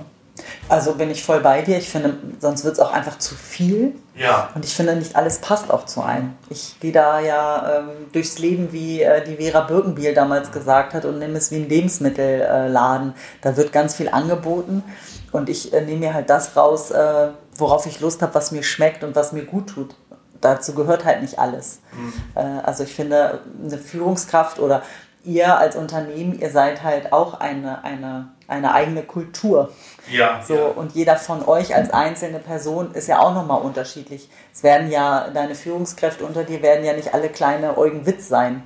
Also 0.68 0.94
bin 0.94 1.10
ich 1.10 1.22
voll 1.22 1.40
bei 1.40 1.62
dir. 1.62 1.78
Ich 1.78 1.88
finde, 1.88 2.16
sonst 2.40 2.64
wird 2.64 2.74
es 2.74 2.80
auch 2.80 2.92
einfach 2.92 3.18
zu 3.18 3.34
viel. 3.34 3.94
ja, 4.16 4.50
Und 4.54 4.64
ich 4.64 4.74
finde, 4.74 4.96
nicht 4.96 5.14
alles 5.14 5.38
passt 5.38 5.70
auch 5.70 5.86
zu 5.86 6.02
einem. 6.02 6.34
Ich 6.50 6.78
gehe 6.80 6.92
da 6.92 7.20
ja 7.20 7.78
ähm, 7.78 7.88
durchs 8.12 8.38
Leben, 8.38 8.72
wie 8.72 9.02
äh, 9.02 9.24
die 9.24 9.36
Vera 9.36 9.60
Birkenbiel 9.60 10.14
damals 10.14 10.50
gesagt 10.50 10.94
hat, 10.94 11.04
und 11.04 11.18
nehme 11.18 11.38
es 11.38 11.50
wie 11.50 11.56
ein 11.56 11.68
Lebensmittelladen. 11.68 13.14
da 13.42 13.56
wird 13.56 13.72
ganz 13.72 13.94
viel 13.94 14.08
angeboten. 14.08 14.82
Und 15.32 15.48
ich 15.48 15.72
äh, 15.72 15.80
nehme 15.82 15.98
mir 15.98 16.14
halt 16.14 16.30
das 16.30 16.56
raus, 16.56 16.90
äh, 16.90 17.28
worauf 17.56 17.86
ich 17.86 18.00
Lust 18.00 18.22
habe, 18.22 18.34
was 18.34 18.50
mir 18.50 18.62
schmeckt 18.62 19.04
und 19.04 19.14
was 19.14 19.32
mir 19.32 19.44
gut 19.44 19.68
tut. 19.68 19.94
Dazu 20.40 20.74
gehört 20.74 21.04
halt 21.04 21.22
nicht 21.22 21.38
alles. 21.38 21.80
Äh, 22.34 22.40
also 22.40 22.84
ich 22.84 22.94
finde, 22.94 23.40
eine 23.64 23.78
Führungskraft 23.78 24.58
oder 24.58 24.82
ihr 25.24 25.56
als 25.58 25.74
Unternehmen, 25.76 26.38
ihr 26.38 26.50
seid 26.50 26.82
halt 26.82 27.12
auch 27.12 27.40
eine, 27.40 27.82
eine, 27.82 28.28
eine 28.48 28.72
eigene 28.74 29.02
Kultur. 29.02 29.72
ja, 30.10 30.42
So, 30.46 30.54
ja. 30.54 30.64
und 30.66 30.92
jeder 30.92 31.16
von 31.16 31.46
euch 31.46 31.74
als 31.74 31.90
einzelne 31.90 32.38
Person 32.38 32.92
ist 32.92 33.08
ja 33.08 33.20
auch 33.20 33.34
nochmal 33.34 33.62
unterschiedlich. 33.62 34.28
Es 34.52 34.62
werden 34.62 34.90
ja, 34.90 35.28
deine 35.32 35.54
Führungskräfte 35.54 36.24
unter 36.24 36.44
dir 36.44 36.62
werden 36.62 36.84
ja 36.84 36.92
nicht 36.92 37.14
alle 37.14 37.28
kleine 37.28 37.76
Eugen 37.78 38.06
Witz 38.06 38.28
sein. 38.28 38.62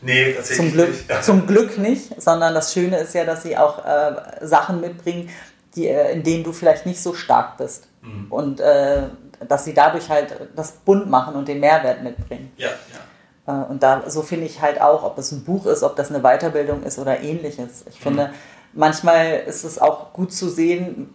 Nee, 0.00 0.32
tatsächlich 0.32 0.56
Zum 0.68 0.72
Glück, 0.72 0.88
nicht. 0.88 1.22
zum 1.24 1.46
Glück 1.46 1.78
nicht, 1.78 2.22
sondern 2.22 2.54
das 2.54 2.72
Schöne 2.72 2.98
ist 2.98 3.14
ja, 3.14 3.24
dass 3.24 3.42
sie 3.42 3.56
auch 3.56 3.84
äh, 3.84 4.12
Sachen 4.42 4.80
mitbringen, 4.80 5.28
die, 5.74 5.88
äh, 5.88 6.12
in 6.12 6.22
denen 6.22 6.44
du 6.44 6.52
vielleicht 6.52 6.86
nicht 6.86 7.02
so 7.02 7.14
stark 7.14 7.58
bist. 7.58 7.88
Mhm. 8.02 8.26
Und 8.30 8.60
äh, 8.60 9.02
dass 9.46 9.64
sie 9.64 9.74
dadurch 9.74 10.08
halt 10.08 10.34
das 10.56 10.72
bunt 10.72 11.08
machen 11.08 11.34
und 11.34 11.48
den 11.48 11.60
Mehrwert 11.60 12.02
mitbringen. 12.02 12.52
Ja, 12.56 12.68
ja. 12.68 13.62
Äh, 13.62 13.66
Und 13.70 13.82
da, 13.82 14.08
so 14.08 14.22
finde 14.22 14.46
ich 14.46 14.60
halt 14.60 14.80
auch, 14.80 15.02
ob 15.04 15.18
es 15.18 15.32
ein 15.32 15.44
Buch 15.44 15.66
ist, 15.66 15.82
ob 15.82 15.96
das 15.96 16.10
eine 16.10 16.20
Weiterbildung 16.20 16.82
ist 16.82 16.98
oder 16.98 17.20
ähnliches. 17.20 17.84
Ich 17.90 18.00
finde, 18.00 18.30
manchmal 18.72 19.44
ist 19.46 19.64
es 19.64 19.78
auch 19.78 20.12
gut 20.12 20.32
zu 20.32 20.48
sehen, 20.48 21.14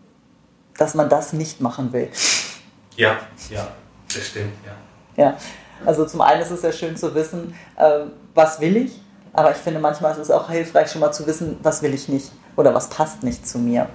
dass 0.78 0.94
man 0.96 1.10
das 1.10 1.34
nicht 1.34 1.62
machen 1.62 1.94
will. 1.94 2.10
Ja, 2.96 3.18
ja, 3.50 3.68
das 4.14 4.28
stimmt, 4.28 4.54
ja. 4.66 5.24
Ja, 5.24 5.38
also 5.86 6.06
zum 6.06 6.22
einen 6.22 6.42
ist 6.42 6.52
es 6.52 6.62
ja 6.62 6.72
schön 6.72 6.98
zu 6.98 7.14
wissen, 7.14 7.56
äh, 7.78 8.06
was 8.34 8.60
will 8.60 8.78
ich, 8.78 9.00
aber 9.32 9.52
ich 9.52 9.58
finde 9.58 9.80
manchmal 9.80 10.12
ist 10.12 10.18
es 10.18 10.32
auch 10.32 10.50
hilfreich 10.50 10.92
schon 10.92 11.02
mal 11.02 11.12
zu 11.12 11.28
wissen, 11.28 11.58
was 11.62 11.82
will 11.82 11.94
ich 11.94 12.08
nicht 12.08 12.32
oder 12.56 12.74
was 12.74 12.90
passt 12.90 13.24
nicht 13.24 13.48
zu 13.48 13.60
mir. 13.60 13.88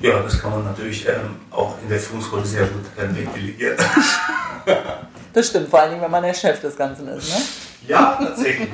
Ja, 0.00 0.20
das 0.20 0.40
kann 0.40 0.50
man 0.50 0.64
natürlich 0.64 1.06
ähm, 1.08 1.36
auch 1.50 1.74
in 1.82 1.88
der 1.88 1.98
Führungsrolle 1.98 2.44
sehr 2.44 2.66
gut 2.66 2.84
ähm, 2.98 3.16
wegdelegieren. 3.16 3.76
Das 5.36 5.48
stimmt, 5.48 5.68
vor 5.68 5.80
allen 5.80 5.90
Dingen, 5.90 6.02
wenn 6.02 6.10
man 6.10 6.22
der 6.22 6.32
Chef 6.32 6.62
des 6.62 6.74
Ganzen 6.74 7.06
ist. 7.08 7.28
Ne? 7.28 7.42
Ja, 7.88 8.18
tatsächlich. 8.18 8.70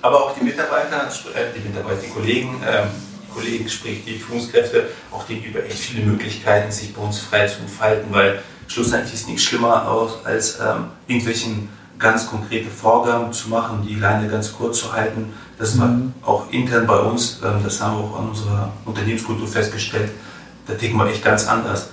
Aber 0.00 0.24
auch 0.24 0.34
die 0.34 0.42
Mitarbeiter, 0.42 1.06
äh, 1.06 1.52
die 1.54 1.68
Mitarbeiter, 1.68 2.00
die 2.00 2.08
Kollegen, 2.08 2.62
ähm, 2.66 2.88
Kollegen, 3.34 3.68
sprich 3.68 4.04
die 4.04 4.18
Führungskräfte, 4.18 4.88
auch 5.10 5.24
denen 5.24 5.44
über 5.44 5.64
echt 5.64 5.78
viele 5.78 6.04
Möglichkeiten, 6.04 6.70
sich 6.70 6.94
bei 6.94 7.02
uns 7.02 7.18
frei 7.18 7.46
zu 7.46 7.60
entfalten, 7.60 8.12
weil 8.12 8.42
schlussendlich 8.66 9.14
ist 9.14 9.28
nichts 9.28 9.44
schlimmer 9.44 9.88
aus, 9.88 10.24
als 10.24 10.58
ähm, 10.60 10.86
irgendwelchen 11.06 11.68
ganz 11.98 12.28
konkrete 12.28 12.70
Vorgaben 12.70 13.32
zu 13.32 13.48
machen, 13.48 13.84
die 13.86 13.96
Leine 13.96 14.28
ganz 14.28 14.52
kurz 14.52 14.80
zu 14.80 14.92
halten. 14.92 15.32
Das 15.58 15.78
war 15.78 15.90
auch 16.22 16.50
intern 16.52 16.86
bei 16.86 16.98
uns, 16.98 17.40
ähm, 17.44 17.60
das 17.64 17.80
haben 17.80 17.98
wir 17.98 18.04
auch 18.04 18.18
an 18.20 18.28
unserer 18.28 18.72
Unternehmenskultur 18.84 19.48
festgestellt, 19.48 20.10
da 20.66 20.74
ticken 20.74 20.96
wir 20.96 21.08
echt 21.08 21.24
ganz 21.24 21.46
anders. 21.46 21.90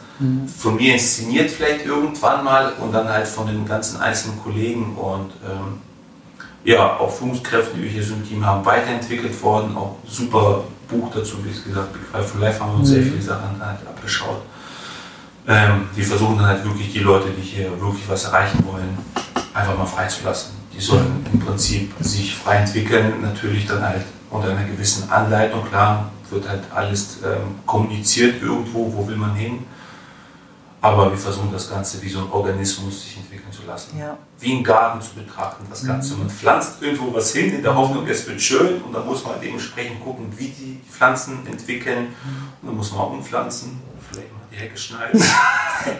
Von 0.57 0.75
mir 0.77 0.93
inszeniert 0.93 1.51
vielleicht 1.51 1.85
irgendwann 1.85 2.45
mal 2.45 2.71
und 2.79 2.93
dann 2.93 3.09
halt 3.09 3.27
von 3.27 3.47
den 3.47 3.65
ganzen 3.65 3.99
einzelnen 3.99 4.41
Kollegen 4.41 4.95
und 4.95 5.31
ähm, 5.43 5.81
ja, 6.63 6.97
auch 6.97 7.11
Führungskräfte, 7.11 7.75
die 7.75 7.83
wir 7.83 7.89
hier 7.89 8.03
so 8.03 8.13
im 8.13 8.25
Team 8.27 8.45
haben, 8.45 8.65
weiterentwickelt 8.65 9.41
worden. 9.43 9.75
Auch 9.75 9.97
super 10.07 10.63
Buch 10.87 11.11
dazu, 11.13 11.37
wie 11.43 11.49
gesagt, 11.49 11.93
Big 11.93 12.01
Life 12.39 12.59
haben 12.59 12.73
wir 12.73 12.79
uns 12.79 12.89
sehr 12.89 13.03
viele 13.03 13.21
Sachen 13.21 13.59
halt 13.59 13.79
abgeschaut. 13.87 14.41
Ähm, 15.47 15.89
wir 15.93 16.05
versuchen 16.05 16.37
dann 16.37 16.47
halt 16.47 16.65
wirklich 16.65 16.91
die 16.91 16.99
Leute, 16.99 17.29
die 17.29 17.41
hier 17.41 17.69
wirklich 17.79 18.07
was 18.07 18.25
erreichen 18.25 18.63
wollen, 18.65 18.97
einfach 19.53 19.77
mal 19.77 19.85
freizulassen. 19.85 20.53
Die 20.75 20.81
sollen 20.81 21.25
im 21.31 21.39
Prinzip 21.39 21.93
sich 21.99 22.35
frei 22.35 22.57
entwickeln, 22.57 23.21
natürlich 23.21 23.67
dann 23.67 23.83
halt 23.83 24.03
unter 24.29 24.49
einer 24.49 24.65
gewissen 24.65 25.09
Anleitung, 25.09 25.63
klar, 25.69 26.11
wird 26.29 26.49
halt 26.49 26.63
alles 26.73 27.19
ähm, 27.23 27.55
kommuniziert 27.65 28.41
irgendwo, 28.41 28.91
wo 28.93 29.07
will 29.07 29.15
man 29.15 29.35
hin. 29.35 29.59
Aber 30.85 31.09
wir 31.09 31.17
versuchen 31.17 31.51
das 31.51 31.67
Ganze 31.67 31.99
wie 32.03 32.09
so 32.09 32.19
ein 32.19 32.31
Organismus 32.31 33.01
sich 33.01 33.17
entwickeln 33.17 33.51
zu 33.51 33.63
lassen. 33.65 33.97
Ja. 33.97 34.15
Wie 34.39 34.55
ein 34.55 34.63
Garten 34.63 35.01
zu 35.01 35.15
betrachten, 35.15 35.65
das 35.67 35.83
Ganze. 35.83 36.13
Man 36.13 36.29
pflanzt 36.29 36.79
irgendwo 36.79 37.11
was 37.11 37.33
hin 37.33 37.55
in 37.55 37.63
der 37.63 37.75
Hoffnung, 37.75 38.07
es 38.07 38.27
wird 38.27 38.39
schön 38.39 38.83
und 38.83 38.93
dann 38.93 39.03
muss 39.03 39.25
man 39.25 39.41
dementsprechend 39.41 40.03
gucken, 40.03 40.31
wie 40.37 40.49
die 40.49 40.79
Pflanzen 40.87 41.39
entwickeln. 41.47 42.13
Und 42.61 42.67
dann 42.67 42.77
muss 42.77 42.91
man 42.91 43.01
auch 43.01 43.11
umpflanzen, 43.13 43.81
vielleicht 44.11 44.31
mal 44.31 44.41
die 44.51 44.57
Hecke 44.57 44.77
schneiden. 44.77 45.23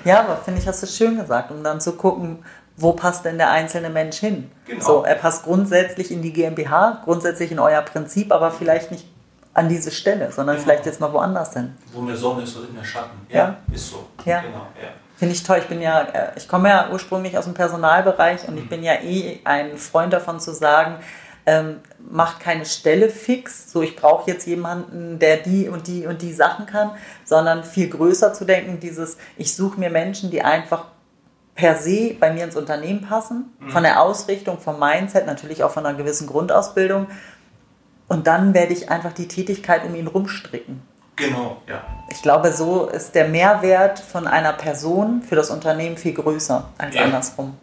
Ja, 0.03 0.21
aber 0.21 0.37
finde 0.37 0.61
ich, 0.61 0.67
hast 0.67 0.81
du 0.81 0.87
schön 0.87 1.17
gesagt, 1.17 1.51
um 1.51 1.63
dann 1.63 1.79
zu 1.79 1.91
gucken, 1.91 2.43
wo 2.77 2.93
passt 2.93 3.25
denn 3.25 3.37
der 3.37 3.51
einzelne 3.51 3.89
Mensch 3.89 4.17
hin? 4.17 4.49
Genau. 4.65 4.83
So, 4.83 5.03
er 5.03 5.15
passt 5.15 5.43
grundsätzlich 5.43 6.11
in 6.11 6.21
die 6.21 6.33
GmbH, 6.33 7.01
grundsätzlich 7.03 7.51
in 7.51 7.59
euer 7.59 7.81
Prinzip, 7.81 8.31
aber 8.31 8.51
vielleicht 8.51 8.91
nicht 8.91 9.05
an 9.55 9.69
diese 9.69 9.89
Stelle, 9.89 10.31
sondern 10.31 10.57
Genau. 10.57 10.65
vielleicht 10.67 10.85
jetzt 10.85 10.99
mal 10.99 11.11
woanders 11.11 11.53
hin. 11.53 11.73
Wo 11.93 12.01
mehr 12.01 12.15
Sonne 12.15 12.43
ist 12.43 12.55
oder 12.57 12.67
mehr 12.67 12.83
Schatten. 12.83 13.25
Ja. 13.29 13.57
ist 13.73 13.89
so. 13.89 14.05
Ja. 14.25 14.41
Genau, 14.41 14.67
ja. 14.79 14.89
Finde 15.17 15.33
ich 15.33 15.43
toll. 15.43 15.59
Ich 15.59 15.67
bin 15.67 15.81
ja, 15.81 16.01
äh, 16.01 16.31
ich 16.35 16.47
komme 16.47 16.69
ja 16.69 16.89
ursprünglich 16.91 17.37
aus 17.37 17.45
dem 17.45 17.53
Personalbereich 17.53 18.47
und 18.49 18.57
ich 18.57 18.67
bin 18.69 18.83
ja 18.83 18.95
eh 19.01 19.39
ein 19.45 19.77
Freund 19.77 20.11
davon 20.11 20.41
zu 20.41 20.51
sagen, 20.53 20.97
ähm, 21.45 21.77
macht 22.11 22.41
keine 22.41 22.65
Stelle 22.65 23.09
fix, 23.09 23.71
so 23.71 23.81
ich 23.81 23.95
brauche 23.95 24.29
jetzt 24.29 24.45
jemanden, 24.45 25.19
der 25.19 25.37
die 25.37 25.69
und 25.69 25.87
die 25.87 26.05
und 26.05 26.21
die 26.21 26.33
Sachen 26.33 26.65
kann, 26.65 26.91
sondern 27.23 27.63
viel 27.63 27.89
größer 27.89 28.33
zu 28.33 28.43
denken, 28.45 28.79
dieses, 28.81 29.17
ich 29.37 29.55
suche 29.55 29.79
mir 29.79 29.89
Menschen, 29.89 30.31
die 30.31 30.41
einfach 30.41 30.85
per 31.55 31.77
se 31.77 32.13
bei 32.19 32.33
mir 32.33 32.43
ins 32.43 32.57
Unternehmen 32.57 33.01
passen, 33.01 33.53
von 33.69 33.83
der 33.83 34.01
Ausrichtung, 34.01 34.59
vom 34.59 34.77
Mindset, 34.77 35.25
natürlich 35.25 35.63
auch 35.63 35.71
von 35.71 35.85
einer 35.85 35.97
gewissen 35.97 36.27
Grundausbildung. 36.27 37.07
Und 38.07 38.27
dann 38.27 38.53
werde 38.53 38.73
ich 38.73 38.89
einfach 38.89 39.13
die 39.13 39.27
Tätigkeit 39.27 39.83
um 39.85 39.95
ihn 39.95 40.07
rumstricken. 40.07 40.81
Genau, 41.15 41.61
ja. 41.67 41.81
Ich 42.11 42.21
glaube, 42.21 42.51
so 42.51 42.87
ist 42.87 43.15
der 43.15 43.29
Mehrwert 43.29 43.99
von 43.99 44.27
einer 44.27 44.53
Person 44.53 45.21
für 45.21 45.35
das 45.35 45.49
Unternehmen 45.49 45.97
viel 45.97 46.13
größer 46.13 46.67
als 46.77 46.93
Ja. 46.95 47.03
andersrum. 47.03 47.55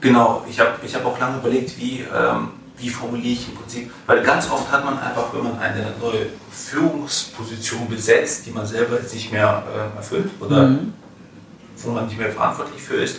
Genau, 0.00 0.42
ich 0.48 0.60
habe 0.60 0.72
ich 0.84 0.94
hab 0.94 1.04
auch 1.06 1.18
lange 1.18 1.38
überlegt, 1.38 1.76
wie, 1.78 2.00
ähm, 2.14 2.50
wie 2.76 2.88
formuliere 2.90 3.32
ich 3.32 3.48
im 3.48 3.56
Prinzip, 3.56 3.90
weil 4.06 4.22
ganz 4.22 4.48
oft 4.50 4.70
hat 4.70 4.84
man 4.84 4.98
einfach, 4.98 5.32
wenn 5.32 5.42
man 5.42 5.58
eine 5.58 5.86
neue 6.00 6.26
Führungsposition 6.52 7.88
besetzt, 7.88 8.46
die 8.46 8.50
man 8.50 8.66
selber 8.66 9.00
jetzt 9.00 9.14
nicht 9.14 9.32
mehr 9.32 9.64
äh, 9.74 9.96
erfüllt 9.96 10.30
oder 10.38 10.70
wo 11.78 11.90
man 11.90 12.06
nicht 12.06 12.18
mehr 12.18 12.30
verantwortlich 12.30 12.80
für 12.82 12.94
ist, 12.96 13.18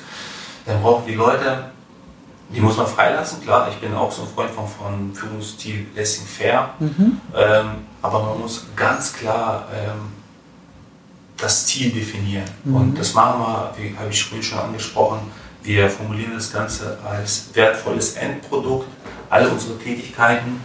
dann 0.65 0.81
brauchen 0.81 1.05
die 1.07 1.15
Leute, 1.15 1.65
die 2.53 2.61
muss 2.61 2.77
man 2.77 2.87
freilassen, 2.87 3.41
klar, 3.41 3.69
ich 3.69 3.77
bin 3.77 3.93
auch 3.93 4.11
so 4.11 4.23
ein 4.23 4.27
Freund 4.29 4.49
von, 4.51 4.67
von 4.67 5.13
Führungsstil 5.13 5.85
Lessing 5.95 6.25
Fair, 6.25 6.73
ähm, 7.35 7.67
aber 8.01 8.23
man 8.23 8.39
muss 8.39 8.65
ganz 8.75 9.13
klar 9.13 9.67
ähm, 9.73 10.13
das 11.37 11.67
Ziel 11.67 11.91
definieren. 11.91 12.45
Und 12.65 12.97
das 12.97 13.13
machen 13.13 13.39
wir, 13.41 13.73
wie 13.77 13.95
habe 13.97 14.09
ich 14.09 14.23
vorhin 14.23 14.43
schon 14.43 14.59
angesprochen, 14.59 15.19
wir 15.63 15.89
formulieren 15.89 16.31
das 16.35 16.51
Ganze 16.51 16.97
als 17.07 17.49
wertvolles 17.53 18.13
Endprodukt. 18.13 18.87
Alle 19.29 19.49
unsere 19.49 19.77
Tätigkeiten 19.77 20.59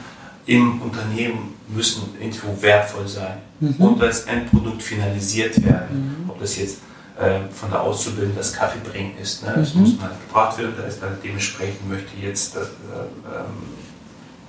im 0.47 0.81
Unternehmen 0.81 1.55
müssen 1.69 2.15
irgendwo 2.19 2.61
wertvoll 2.63 3.07
sein 3.07 3.39
und 3.79 4.01
als 4.03 4.23
Endprodukt 4.23 4.83
finalisiert 4.83 5.63
werden. 5.65 6.27
Ob 6.29 6.41
das 6.41 6.57
jetzt 6.57 6.79
von 7.17 7.71
der 7.71 7.81
Auszubildenden 7.81 8.37
das 8.37 8.53
Kaffee 8.53 8.81
bringen 8.91 9.17
ist. 9.21 9.45
Ne? 9.45 9.53
Das 9.57 9.75
muss 9.75 9.91
halt 10.01 10.13
gebracht 10.27 10.59
werden, 10.59 10.75
da 10.77 10.85
ist 10.85 11.01
dann 11.01 11.17
dementsprechend 11.23 11.89
möchte 11.89 12.17
jetzt 12.21 12.57
das, 12.57 12.65
äh, 12.65 12.67
ähm, 12.67 13.75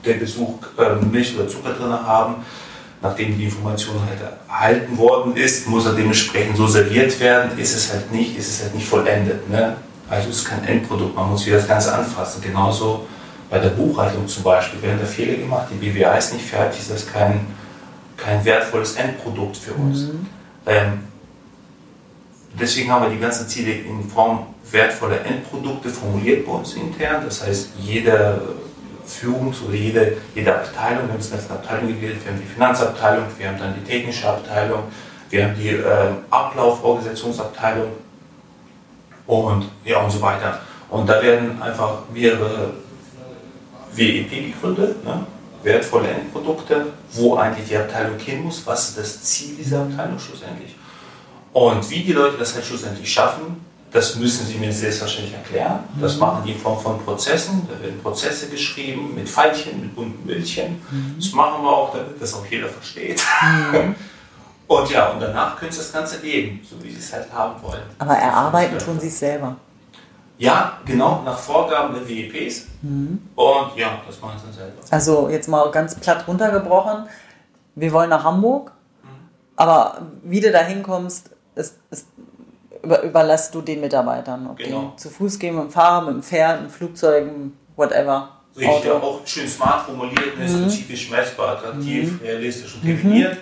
der 0.03 0.13
Besuch 0.15 0.59
äh, 0.77 0.95
Milch 1.05 1.37
oder 1.37 1.47
Zucker 1.47 1.73
drin 1.73 1.91
haben. 1.91 2.37
Nachdem 3.01 3.37
die 3.37 3.45
Information 3.45 3.97
halt 4.07 4.19
erhalten 4.47 4.97
worden 4.97 5.35
ist, 5.35 5.67
muss 5.67 5.85
er 5.85 5.93
dementsprechend 5.93 6.57
so 6.57 6.65
serviert 6.65 7.19
werden. 7.19 7.57
Ist 7.59 7.75
es 7.75 7.91
halt 7.91 8.11
nicht, 8.11 8.35
ist 8.35 8.49
es 8.49 8.63
halt 8.63 8.73
nicht 8.73 8.87
vollendet. 8.87 9.47
Ne? 9.47 9.75
Also 10.09 10.29
es 10.29 10.37
ist 10.37 10.45
kein 10.45 10.63
Endprodukt, 10.63 11.15
man 11.15 11.29
muss 11.29 11.45
wieder 11.45 11.57
das 11.57 11.67
Ganze 11.67 11.93
anfassen. 11.93 12.41
Genauso 12.41 13.05
bei 13.49 13.59
der 13.59 13.69
Buchhaltung 13.69 14.27
zum 14.27 14.43
Beispiel, 14.43 14.81
werden 14.81 14.99
da 14.99 15.05
Fehler 15.05 15.37
gemacht, 15.37 15.67
die 15.71 15.75
BWA 15.75 16.15
ist 16.15 16.33
nicht 16.33 16.45
fertig, 16.45 16.81
ist 16.81 16.91
das 16.91 17.07
kein, 17.07 17.45
kein 18.17 18.43
wertvolles 18.43 18.95
Endprodukt 18.95 19.57
für 19.57 19.73
uns. 19.73 20.09
Ähm, 20.65 20.99
deswegen 22.59 22.91
haben 22.91 23.03
wir 23.03 23.09
die 23.09 23.19
ganzen 23.19 23.47
Ziele 23.47 23.71
in 23.71 24.09
Form 24.09 24.47
wertvoller 24.71 25.23
Endprodukte 25.25 25.89
formuliert 25.89 26.45
bei 26.45 26.51
uns 26.51 26.73
intern. 26.73 27.23
Das 27.23 27.45
heißt, 27.45 27.69
jede 27.79 28.41
Führungs- 29.05 29.61
oder 29.63 29.75
jede, 29.75 30.17
jede 30.33 30.55
Abteilung, 30.55 31.07
wir 31.07 31.13
haben 31.13 31.19
es 31.19 31.29
ganze 31.29 31.51
Abteilung 31.51 31.87
gewählt, 31.87 32.17
wir 32.23 32.31
haben 32.31 32.41
die 32.41 32.53
Finanzabteilung, 32.53 33.25
wir 33.37 33.47
haben 33.47 33.59
dann 33.59 33.75
die 33.75 33.89
technische 33.89 34.27
Abteilung, 34.27 34.83
wir 35.29 35.45
haben 35.45 35.55
die 35.55 35.69
äh, 35.69 36.11
Ablauforganisationsabteilung 36.29 37.91
und 39.27 39.69
ja 39.83 39.99
und 39.99 40.11
so 40.11 40.21
weiter. 40.21 40.59
Und 40.89 41.07
da 41.07 41.21
werden 41.21 41.61
einfach 41.61 42.03
mehrere 42.13 42.73
WEP 43.93 44.29
gegründet, 44.29 45.03
ne? 45.03 45.25
wertvolle 45.63 46.09
Endprodukte, 46.09 46.87
wo 47.11 47.35
eigentlich 47.35 47.67
die 47.67 47.77
Abteilung 47.77 48.19
hin 48.19 48.43
muss, 48.43 48.65
was 48.65 48.89
ist 48.89 48.97
das 48.97 49.23
Ziel 49.23 49.55
dieser 49.55 49.81
Abteilung 49.81 50.19
schlussendlich. 50.19 50.75
Und 51.55 51.89
wie 51.89 52.03
die 52.03 52.11
Leute 52.11 52.37
das 52.37 52.53
halt 52.53 52.65
schlussendlich 52.65 53.09
schaffen, 53.09 53.65
das 53.89 54.17
müssen 54.17 54.45
sie 54.45 54.55
mir 54.55 54.73
selbstverständlich 54.73 55.35
erklären. 55.35 55.79
Das 56.01 56.17
machen 56.17 56.43
die 56.45 56.51
in 56.51 56.57
Form 56.57 56.77
von 56.77 56.99
Prozessen. 56.99 57.65
Da 57.71 57.81
werden 57.81 57.97
Prozesse 58.01 58.49
geschrieben 58.49 59.15
mit 59.15 59.29
Pfeilchen, 59.29 59.79
mit 59.79 59.95
bunten 59.95 60.27
Bildchen. 60.27 60.81
Das 61.17 61.31
machen 61.31 61.63
wir 61.63 61.69
auch, 61.69 61.93
damit 61.93 62.21
das 62.21 62.33
auch 62.33 62.45
jeder 62.45 62.67
versteht. 62.67 63.23
Und 64.67 64.89
ja, 64.89 65.11
und 65.11 65.19
danach 65.21 65.59
können 65.59 65.71
sie 65.71 65.77
das 65.77 65.93
Ganze 65.93 66.19
leben, 66.21 66.59
so 66.67 66.83
wie 66.83 66.89
sie 66.89 66.97
es 66.97 67.13
halt 67.13 67.31
haben 67.31 67.61
wollen. 67.61 67.83
Aber 67.99 68.15
erarbeiten 68.15 68.79
tun 68.79 68.99
sie 68.99 69.09
es 69.09 69.19
selber. 69.19 69.55
Ja, 70.39 70.79
genau, 70.83 71.21
nach 71.23 71.37
Vorgaben 71.37 71.93
der 71.93 72.09
WEPs. 72.09 72.65
Und 72.81 73.77
ja, 73.77 74.01
das 74.07 74.19
machen 74.19 74.39
sie 74.39 74.45
dann 74.47 74.53
selber. 74.53 74.81
Also 74.89 75.29
jetzt 75.29 75.47
mal 75.47 75.69
ganz 75.69 75.93
platt 75.93 76.27
runtergebrochen. 76.27 77.05
Wir 77.75 77.91
wollen 77.91 78.09
nach 78.09 78.23
Hamburg, 78.23 78.71
aber 79.55 80.01
wie 80.23 80.41
du 80.41 80.51
da 80.51 80.61
hinkommst, 80.63 81.34
ist, 81.55 81.77
ist, 81.91 82.07
über, 82.83 83.01
überlässt 83.03 83.53
du 83.55 83.61
den 83.61 83.81
Mitarbeitern. 83.81 84.47
Ob 84.49 84.57
Genau. 84.57 84.93
die 84.95 85.01
zu 85.01 85.09
Fuß 85.09 85.39
gehen, 85.39 85.55
mit 85.55 85.65
dem 85.65 85.71
Fahrrad, 85.71 86.05
mit 86.05 86.15
dem 86.15 86.23
Pferd, 86.23 86.61
mit 86.63 86.71
Flugzeugen, 86.71 87.57
whatever. 87.75 88.29
Richtig, 88.57 88.89
Auto. 88.89 89.05
auch 89.05 89.27
schön 89.27 89.49
smart 89.49 89.85
formuliert, 89.85 90.37
ne, 90.39 90.47
spezifisch 90.47 91.09
messbar, 91.11 91.57
attraktiv, 91.57 92.21
realistisch 92.23 92.75
und 92.75 92.85
definiert. 92.87 93.37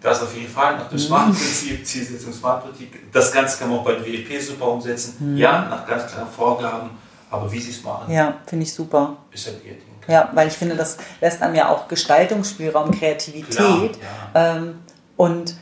Das 0.00 0.22
auf 0.22 0.32
jeden 0.36 0.48
Fall 0.48 0.76
nach 0.76 0.88
dem 0.88 0.96
Smart-Prinzip, 0.98 1.84
Zielsetzung 1.84 2.32
Smart-Prinzip. 2.32 3.12
Das 3.12 3.32
Ganze 3.32 3.58
kann 3.58 3.70
man 3.70 3.80
auch 3.80 3.84
bei 3.84 3.94
der 3.94 4.04
WEP 4.06 4.40
super 4.40 4.68
umsetzen. 4.68 5.36
Ja, 5.36 5.66
nach 5.68 5.84
ganz 5.84 6.06
klaren 6.06 6.28
Vorgaben, 6.30 6.90
aber 7.32 7.50
wie 7.50 7.58
sie 7.58 7.70
es 7.72 7.82
machen, 7.82 8.12
Ja, 8.12 8.34
finde 8.46 8.62
ich 8.62 8.72
super. 8.72 9.16
ist 9.32 9.44
halt 9.46 9.56
ihr 9.64 9.72
Ding. 9.72 9.82
Ja, 10.06 10.30
weil 10.34 10.46
ich 10.46 10.54
finde, 10.54 10.76
das 10.76 10.98
lässt 11.20 11.42
einem 11.42 11.56
ja 11.56 11.70
auch 11.70 11.88
Gestaltungsspielraum, 11.88 12.92
Kreativität 12.92 13.56
Klar, 13.56 13.88
ähm, 14.36 14.74
und 15.16 15.56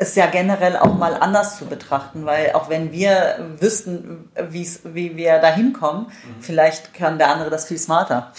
ist 0.00 0.16
ja 0.16 0.26
generell 0.26 0.76
auch 0.78 0.94
mal 0.96 1.14
anders 1.14 1.58
zu 1.58 1.66
betrachten, 1.66 2.24
weil 2.26 2.52
auch 2.54 2.68
wenn 2.70 2.90
wir 2.90 3.38
wüssten, 3.60 4.30
wie 4.50 5.16
wir 5.16 5.38
da 5.38 5.48
hinkommen, 5.54 6.06
Mhm. 6.06 6.40
vielleicht 6.42 6.94
kann 6.94 7.18
der 7.18 7.28
andere 7.30 7.50
das 7.50 7.66
viel 7.66 7.78
smarter. 7.78 8.32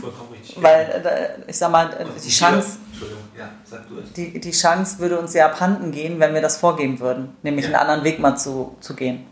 Vollkommen 0.00 0.30
richtig. 0.32 0.60
Weil, 0.62 1.36
äh, 1.46 1.50
ich 1.50 1.56
sag 1.56 1.70
mal, 1.70 1.92
äh, 1.92 2.04
die 2.24 2.28
Chance, 2.28 2.78
Entschuldigung, 2.90 3.22
ja, 3.38 3.48
es. 3.64 4.12
die, 4.14 4.40
die 4.40 4.50
Chance 4.50 4.98
würde 4.98 5.18
uns 5.18 5.32
ja 5.34 5.46
abhanden 5.46 5.92
gehen, 5.92 6.18
wenn 6.20 6.34
wir 6.34 6.42
das 6.42 6.56
vorgeben 6.58 6.98
würden, 7.00 7.36
nämlich 7.42 7.66
Ja. 7.66 7.72
einen 7.78 7.88
anderen 7.88 8.04
Weg 8.04 8.18
mal 8.18 8.36
zu, 8.36 8.76
zu 8.80 8.94
gehen. 8.94 9.26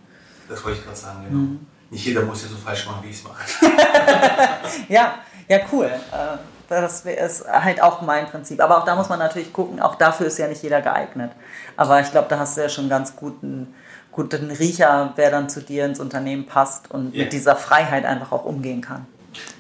Das 0.48 0.64
wollte 0.64 0.78
ich 0.78 0.84
gerade 0.84 0.96
sagen, 0.96 1.18
genau. 1.28 1.36
Mhm. 1.42 1.66
Nicht 1.90 2.04
jeder 2.06 2.22
muss 2.22 2.42
ja 2.42 2.48
so 2.48 2.56
falsch 2.56 2.86
machen, 2.86 3.02
wie 3.02 3.10
ich 3.10 3.16
es 3.16 3.24
mache. 3.24 3.42
Ja, 4.88 5.14
ja, 5.48 5.58
cool. 5.72 5.86
Äh, 5.86 6.36
Das 6.68 7.00
ist 7.06 7.46
halt 7.48 7.82
auch 7.82 8.02
mein 8.02 8.26
Prinzip. 8.26 8.60
Aber 8.60 8.78
auch 8.78 8.84
da 8.84 8.94
muss 8.94 9.08
man 9.08 9.18
natürlich 9.18 9.52
gucken, 9.52 9.80
auch 9.80 9.94
dafür 9.94 10.26
ist 10.26 10.38
ja 10.38 10.48
nicht 10.48 10.62
jeder 10.62 10.82
geeignet. 10.82 11.30
Aber 11.76 12.00
ich 12.00 12.10
glaube, 12.10 12.26
da 12.28 12.38
hast 12.38 12.56
du 12.56 12.60
ja 12.60 12.68
schon 12.68 12.84
einen 12.84 12.90
ganz 12.90 13.16
guten, 13.16 13.74
guten 14.12 14.50
Riecher, 14.50 15.12
wer 15.16 15.30
dann 15.30 15.48
zu 15.48 15.62
dir 15.62 15.86
ins 15.86 15.98
Unternehmen 15.98 16.46
passt 16.46 16.90
und 16.90 17.14
Ja. 17.14 17.24
mit 17.24 17.32
dieser 17.32 17.56
Freiheit 17.56 18.04
einfach 18.04 18.32
auch 18.32 18.44
umgehen 18.44 18.82
kann. 18.82 19.06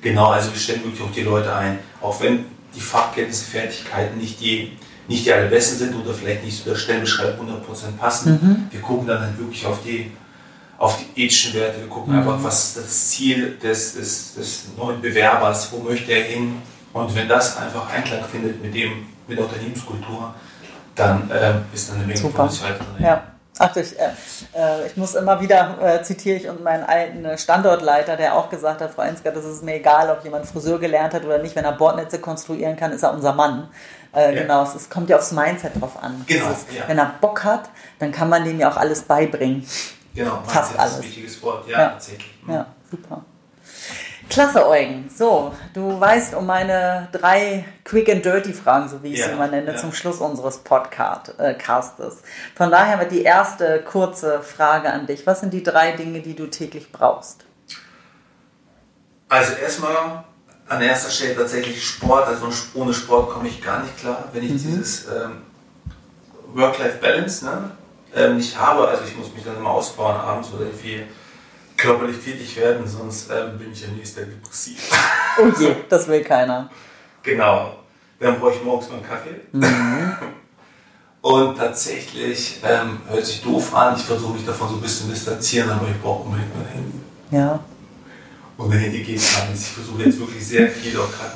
Genau, 0.02 0.26
also 0.26 0.52
wir 0.52 0.58
stellen 0.58 0.84
wirklich 0.84 1.02
auch 1.02 1.12
die 1.12 1.22
Leute 1.22 1.54
ein, 1.54 1.78
auch 2.02 2.20
wenn 2.20 2.44
die 2.74 2.80
Fachkenntnisse, 2.80 3.44
Fertigkeiten 3.50 4.18
nicht 4.18 4.40
die, 4.40 4.76
nicht 5.06 5.24
die 5.24 5.32
allerbesten 5.32 5.78
sind 5.78 5.94
oder 5.94 6.12
vielleicht 6.12 6.44
nicht 6.44 6.62
zu 6.62 6.68
der 6.68 6.76
Stellenbeschreibung 6.76 7.46
100% 7.48 7.96
passen. 7.98 8.68
Wir 8.70 8.80
gucken 8.80 9.06
dann 9.06 9.20
halt 9.20 9.38
wirklich 9.38 9.64
auf 9.64 9.78
die, 9.82 10.10
auf 10.76 10.98
die 10.98 11.22
ethischen 11.24 11.54
Werte, 11.54 11.80
wir 11.80 11.88
gucken 11.88 12.14
einfach, 12.14 12.36
was 12.42 12.64
ist 12.68 12.76
das 12.76 13.08
Ziel 13.10 13.56
des, 13.62 13.94
des, 13.94 14.34
des 14.34 14.64
neuen 14.76 15.00
Bewerbers, 15.00 15.72
wo 15.72 15.78
möchte 15.78 16.12
er 16.12 16.24
hin 16.24 16.60
und 16.92 17.14
wenn 17.14 17.28
das 17.28 17.56
einfach 17.56 17.88
Einklang 17.92 18.24
findet 18.24 18.62
mit, 18.62 18.74
dem, 18.74 19.06
mit 19.26 19.38
der 19.38 19.44
Unternehmenskultur, 19.46 20.34
dann 20.94 21.30
ähm, 21.32 21.64
ist 21.72 21.88
dann 21.88 21.96
eine 21.98 22.06
Menge 22.06 22.18
Super. 22.18 22.42
Potenzial 22.44 22.74
drin. 22.74 22.86
Ja. 23.04 23.22
Ach, 23.60 23.74
ich, 23.74 23.98
äh, 23.98 24.04
äh, 24.54 24.86
ich 24.86 24.96
muss 24.96 25.16
immer 25.16 25.40
wieder, 25.40 25.76
äh, 25.82 26.02
zitiere 26.04 26.36
ich 26.36 26.48
und 26.48 26.62
meinen 26.62 26.84
alten 26.84 27.24
äh, 27.24 27.36
Standortleiter, 27.36 28.16
der 28.16 28.36
auch 28.36 28.48
gesagt 28.50 28.80
hat, 28.80 28.92
Frau 28.94 29.02
Ensger, 29.02 29.32
das 29.32 29.44
ist 29.44 29.64
mir 29.64 29.74
egal, 29.76 30.10
ob 30.10 30.22
jemand 30.22 30.46
Friseur 30.46 30.78
gelernt 30.78 31.12
hat 31.12 31.24
oder 31.24 31.38
nicht, 31.38 31.56
wenn 31.56 31.64
er 31.64 31.72
Bordnetze 31.72 32.20
konstruieren 32.20 32.76
kann, 32.76 32.92
ist 32.92 33.02
er 33.02 33.12
unser 33.12 33.32
Mann. 33.32 33.68
Äh, 34.14 34.32
Ja. 34.34 34.42
Genau, 34.42 34.62
es, 34.62 34.88
kommt 34.88 35.10
ja 35.10 35.16
aufs 35.16 35.32
Mindset 35.32 35.80
drauf 35.80 36.00
an. 36.00 36.24
Genau, 36.28 36.46
Dieses, 36.48 36.66
ja. 36.76 36.84
Wenn 36.86 36.98
er 36.98 37.14
Bock 37.20 37.42
hat, 37.42 37.68
dann 37.98 38.12
kann 38.12 38.28
man 38.28 38.44
dem 38.44 38.60
ja 38.60 38.70
auch 38.70 38.76
alles 38.76 39.02
beibringen. 39.02 39.66
Genau, 40.14 40.40
Fast 40.46 40.54
Mindset 40.54 40.74
ist 40.74 40.78
alles. 40.80 40.94
ein 40.94 41.02
wichtiges 41.02 41.42
Wort, 41.42 41.68
ja, 41.68 41.78
Ja. 41.80 41.88
tatsächlich. 41.90 42.34
Ja, 42.48 42.66
super. 42.90 43.24
Klasse, 44.28 44.66
Eugen. 44.68 45.08
So, 45.14 45.54
du 45.72 45.98
weißt 45.98 46.34
um 46.34 46.46
meine 46.46 47.08
drei 47.12 47.64
Quick 47.84 48.10
and 48.10 48.24
Dirty 48.24 48.52
Fragen, 48.52 48.88
so 48.88 49.02
wie 49.02 49.12
ich 49.12 49.22
sie 49.22 49.28
Ja, 49.28 49.34
immer 49.34 49.48
nenne, 49.48 49.72
ja. 49.72 49.76
zum 49.76 49.92
Schluss 49.92 50.18
unseres 50.18 50.58
Podcast, 50.58 51.34
äh. 51.38 51.54
Von 52.54 52.70
daher 52.70 52.98
wird 52.98 53.12
die 53.12 53.22
erste 53.22 53.82
kurze 53.82 54.42
Frage 54.42 54.92
an 54.92 55.06
dich. 55.06 55.26
Was 55.26 55.40
sind 55.40 55.52
die 55.52 55.62
drei 55.62 55.92
Dinge, 55.92 56.20
die 56.20 56.34
du 56.34 56.46
täglich 56.46 56.92
brauchst? 56.92 57.44
Also 59.28 59.54
erstmal 59.54 60.24
an 60.68 60.82
erster 60.82 61.10
Stelle 61.10 61.36
tatsächlich 61.36 61.82
Sport. 61.84 62.26
Also 62.26 62.48
ohne 62.74 62.92
Sport 62.92 63.30
komme 63.30 63.48
ich 63.48 63.62
gar 63.62 63.82
nicht 63.82 63.96
klar, 63.98 64.24
wenn 64.32 64.42
ich 64.42 64.50
mhm. 64.50 64.58
dieses 64.58 65.06
ähm, 65.06 65.42
Work-Life-Balance 66.54 67.44
ne, 67.44 67.70
ähm, 68.14 68.36
nicht 68.36 68.58
habe. 68.58 68.88
Also 68.88 69.04
ich 69.04 69.16
muss 69.16 69.32
mich 69.34 69.44
dann 69.44 69.56
immer 69.56 69.70
ausbauen 69.70 70.16
abends 70.16 70.52
oder 70.52 70.66
irgendwie 70.66 71.04
körperlich 71.78 72.18
tätig 72.18 72.56
werden, 72.56 72.86
sonst 72.86 73.30
ähm, 73.30 73.56
bin 73.56 73.72
ich 73.72 73.86
am 73.86 73.96
nächsten 73.96 74.20
Tag 74.20 74.30
depressiv. 74.30 74.90
Oh 75.40 75.46
je, 75.58 75.76
das 75.88 76.08
will 76.08 76.22
keiner. 76.22 76.68
Genau. 77.22 77.76
Dann 78.18 78.38
brauche 78.40 78.54
ich 78.54 78.64
morgens 78.64 78.88
mal 78.88 78.96
einen 78.96 79.06
Kaffee. 79.06 79.40
Mhm. 79.52 80.16
Und 81.20 81.56
tatsächlich 81.56 82.60
ähm, 82.64 83.00
hört 83.08 83.24
sich 83.24 83.42
doof 83.42 83.74
an, 83.74 83.94
ich 83.96 84.02
versuche 84.02 84.34
mich 84.34 84.44
davon 84.44 84.68
so 84.68 84.74
ein 84.74 84.80
bisschen 84.80 85.10
distanzieren, 85.10 85.70
aber 85.70 85.88
ich 85.88 86.00
brauche 86.00 86.24
unbedingt 86.24 86.54
mein 86.56 86.66
Handy. 86.66 86.98
Ja. 87.30 87.60
Und 88.56 88.68
mein 88.68 88.78
Handy 88.78 89.02
geht 89.04 89.20
gar 89.32 89.48
nicht. 89.48 89.60
Ich 89.60 89.68
versuche 89.68 90.02
jetzt 90.02 90.18
wirklich 90.18 90.46
sehr 90.46 90.68
viel, 90.68 90.98
auch 90.98 91.10
gerade 91.10 91.34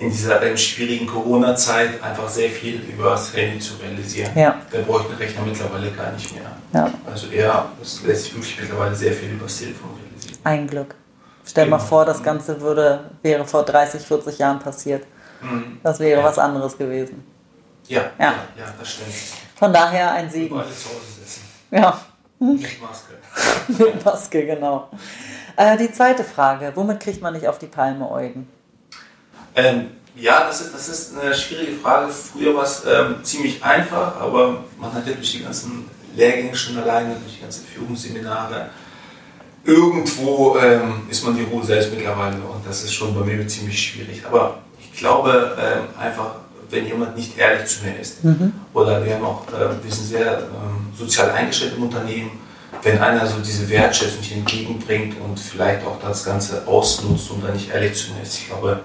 in 0.00 0.10
dieser 0.10 0.42
ähm, 0.42 0.56
schwierigen 0.56 1.06
Corona-Zeit, 1.06 2.02
einfach 2.02 2.28
sehr 2.28 2.48
viel 2.48 2.76
über 2.76 3.10
das 3.10 3.36
Handy 3.36 3.58
zu 3.58 3.74
realisieren. 3.74 4.30
Ja. 4.34 4.60
Da 4.70 4.80
brauche 4.80 5.02
ich 5.02 5.08
den 5.08 5.16
Rechner 5.16 5.42
mittlerweile 5.44 5.90
gar 5.90 6.10
nicht 6.12 6.34
mehr. 6.34 6.50
Ja. 6.72 6.90
Also 7.06 7.28
eher, 7.28 7.66
es 7.80 8.02
lässt 8.02 8.24
sich 8.24 8.34
wirklich 8.34 8.60
mittlerweile 8.60 8.94
sehr 8.94 9.12
viel 9.12 9.30
über 9.30 9.44
das 9.44 9.58
Telefon 9.58 9.90
realisieren. 9.90 10.38
Ein 10.42 10.66
Glück. 10.66 10.94
Stell 11.44 11.66
genau. 11.66 11.76
mal 11.76 11.82
vor, 11.82 12.04
das 12.06 12.22
Ganze 12.22 12.60
würde, 12.60 13.10
wäre 13.22 13.44
vor 13.44 13.62
30, 13.62 14.00
40 14.00 14.38
Jahren 14.38 14.58
passiert. 14.58 15.04
Mhm. 15.42 15.80
Das 15.82 16.00
wäre 16.00 16.20
ja. 16.20 16.26
was 16.26 16.38
anderes 16.38 16.78
gewesen. 16.78 17.24
Ja, 17.86 18.02
ja, 18.18 18.24
ja, 18.24 18.34
ja, 18.56 18.64
das 18.78 18.88
stimmt. 18.88 19.12
Von 19.56 19.72
daher 19.72 20.12
ein 20.12 20.30
Segen. 20.30 20.56
Alle 20.56 20.70
zu 20.70 20.88
Hause 20.88 21.20
sitzen. 21.20 21.42
Ja. 21.70 22.00
Mit 22.38 22.80
Maske. 22.80 23.14
Mit 23.84 24.04
Maske, 24.04 24.46
genau. 24.46 24.88
Äh, 25.56 25.76
die 25.76 25.92
zweite 25.92 26.24
Frage, 26.24 26.72
womit 26.74 27.00
kriegt 27.00 27.20
man 27.20 27.34
nicht 27.34 27.46
auf 27.46 27.58
die 27.58 27.66
Palme, 27.66 28.10
Eugen? 28.10 28.48
Ähm, 29.54 29.86
ja, 30.16 30.46
das 30.46 30.60
ist, 30.60 30.74
das 30.74 30.88
ist 30.88 31.18
eine 31.18 31.34
schwierige 31.34 31.72
Frage. 31.76 32.12
Früher 32.12 32.54
war 32.54 32.64
es 32.64 32.82
ähm, 32.86 33.16
ziemlich 33.22 33.62
einfach, 33.62 34.20
aber 34.20 34.64
man 34.78 34.92
hat 34.92 35.06
ja 35.06 35.14
durch 35.14 35.32
die 35.32 35.42
ganzen 35.42 35.88
Lehrgänge 36.14 36.54
schon 36.54 36.76
alleine, 36.78 37.14
durch 37.14 37.36
die 37.36 37.40
ganzen 37.40 37.64
Führungsseminare, 37.66 38.70
irgendwo 39.64 40.56
ähm, 40.58 41.02
ist 41.08 41.24
man 41.24 41.36
die 41.36 41.44
Ruhe 41.44 41.64
selbst 41.64 41.92
mittlerweile 41.92 42.36
und 42.36 42.66
das 42.66 42.82
ist 42.84 42.92
schon 42.92 43.14
bei 43.14 43.24
mir 43.24 43.46
ziemlich 43.46 43.80
schwierig. 43.80 44.22
Aber 44.26 44.58
ich 44.78 44.98
glaube 44.98 45.56
ähm, 45.58 45.84
einfach, 45.98 46.36
wenn 46.70 46.86
jemand 46.86 47.16
nicht 47.16 47.38
ehrlich 47.38 47.66
zu 47.66 47.84
mir 47.84 47.98
ist, 47.98 48.24
mhm. 48.24 48.52
oder 48.72 49.04
wir 49.04 49.14
haben 49.14 49.24
auch, 49.24 49.46
äh, 49.48 49.82
wir 49.82 49.92
sind 49.92 50.06
sehr 50.06 50.38
ähm, 50.38 50.88
sozial 50.96 51.30
eingestellt 51.30 51.74
im 51.76 51.84
Unternehmen, 51.84 52.32
wenn 52.82 52.98
einer 52.98 53.26
so 53.26 53.38
diese 53.44 53.68
Wertschätzung 53.68 54.22
entgegenbringt 54.32 55.16
und 55.20 55.38
vielleicht 55.38 55.86
auch 55.86 55.98
das 56.00 56.24
Ganze 56.24 56.66
ausnutzt 56.66 57.30
und 57.30 57.44
dann 57.44 57.52
nicht 57.52 57.70
ehrlich 57.70 57.94
zu 57.94 58.12
mir 58.12 58.22
ist, 58.22 58.38
ich 58.38 58.48
glaube, 58.48 58.80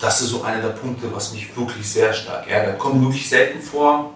das 0.00 0.22
ist 0.22 0.30
so 0.30 0.42
einer 0.42 0.62
der 0.62 0.70
Punkte, 0.70 1.14
was 1.14 1.32
mich 1.32 1.54
wirklich 1.56 1.88
sehr 1.88 2.12
stark 2.12 2.48
ärgert. 2.48 2.78
Kommt 2.78 3.02
wirklich 3.02 3.28
selten 3.28 3.60
vor. 3.60 4.14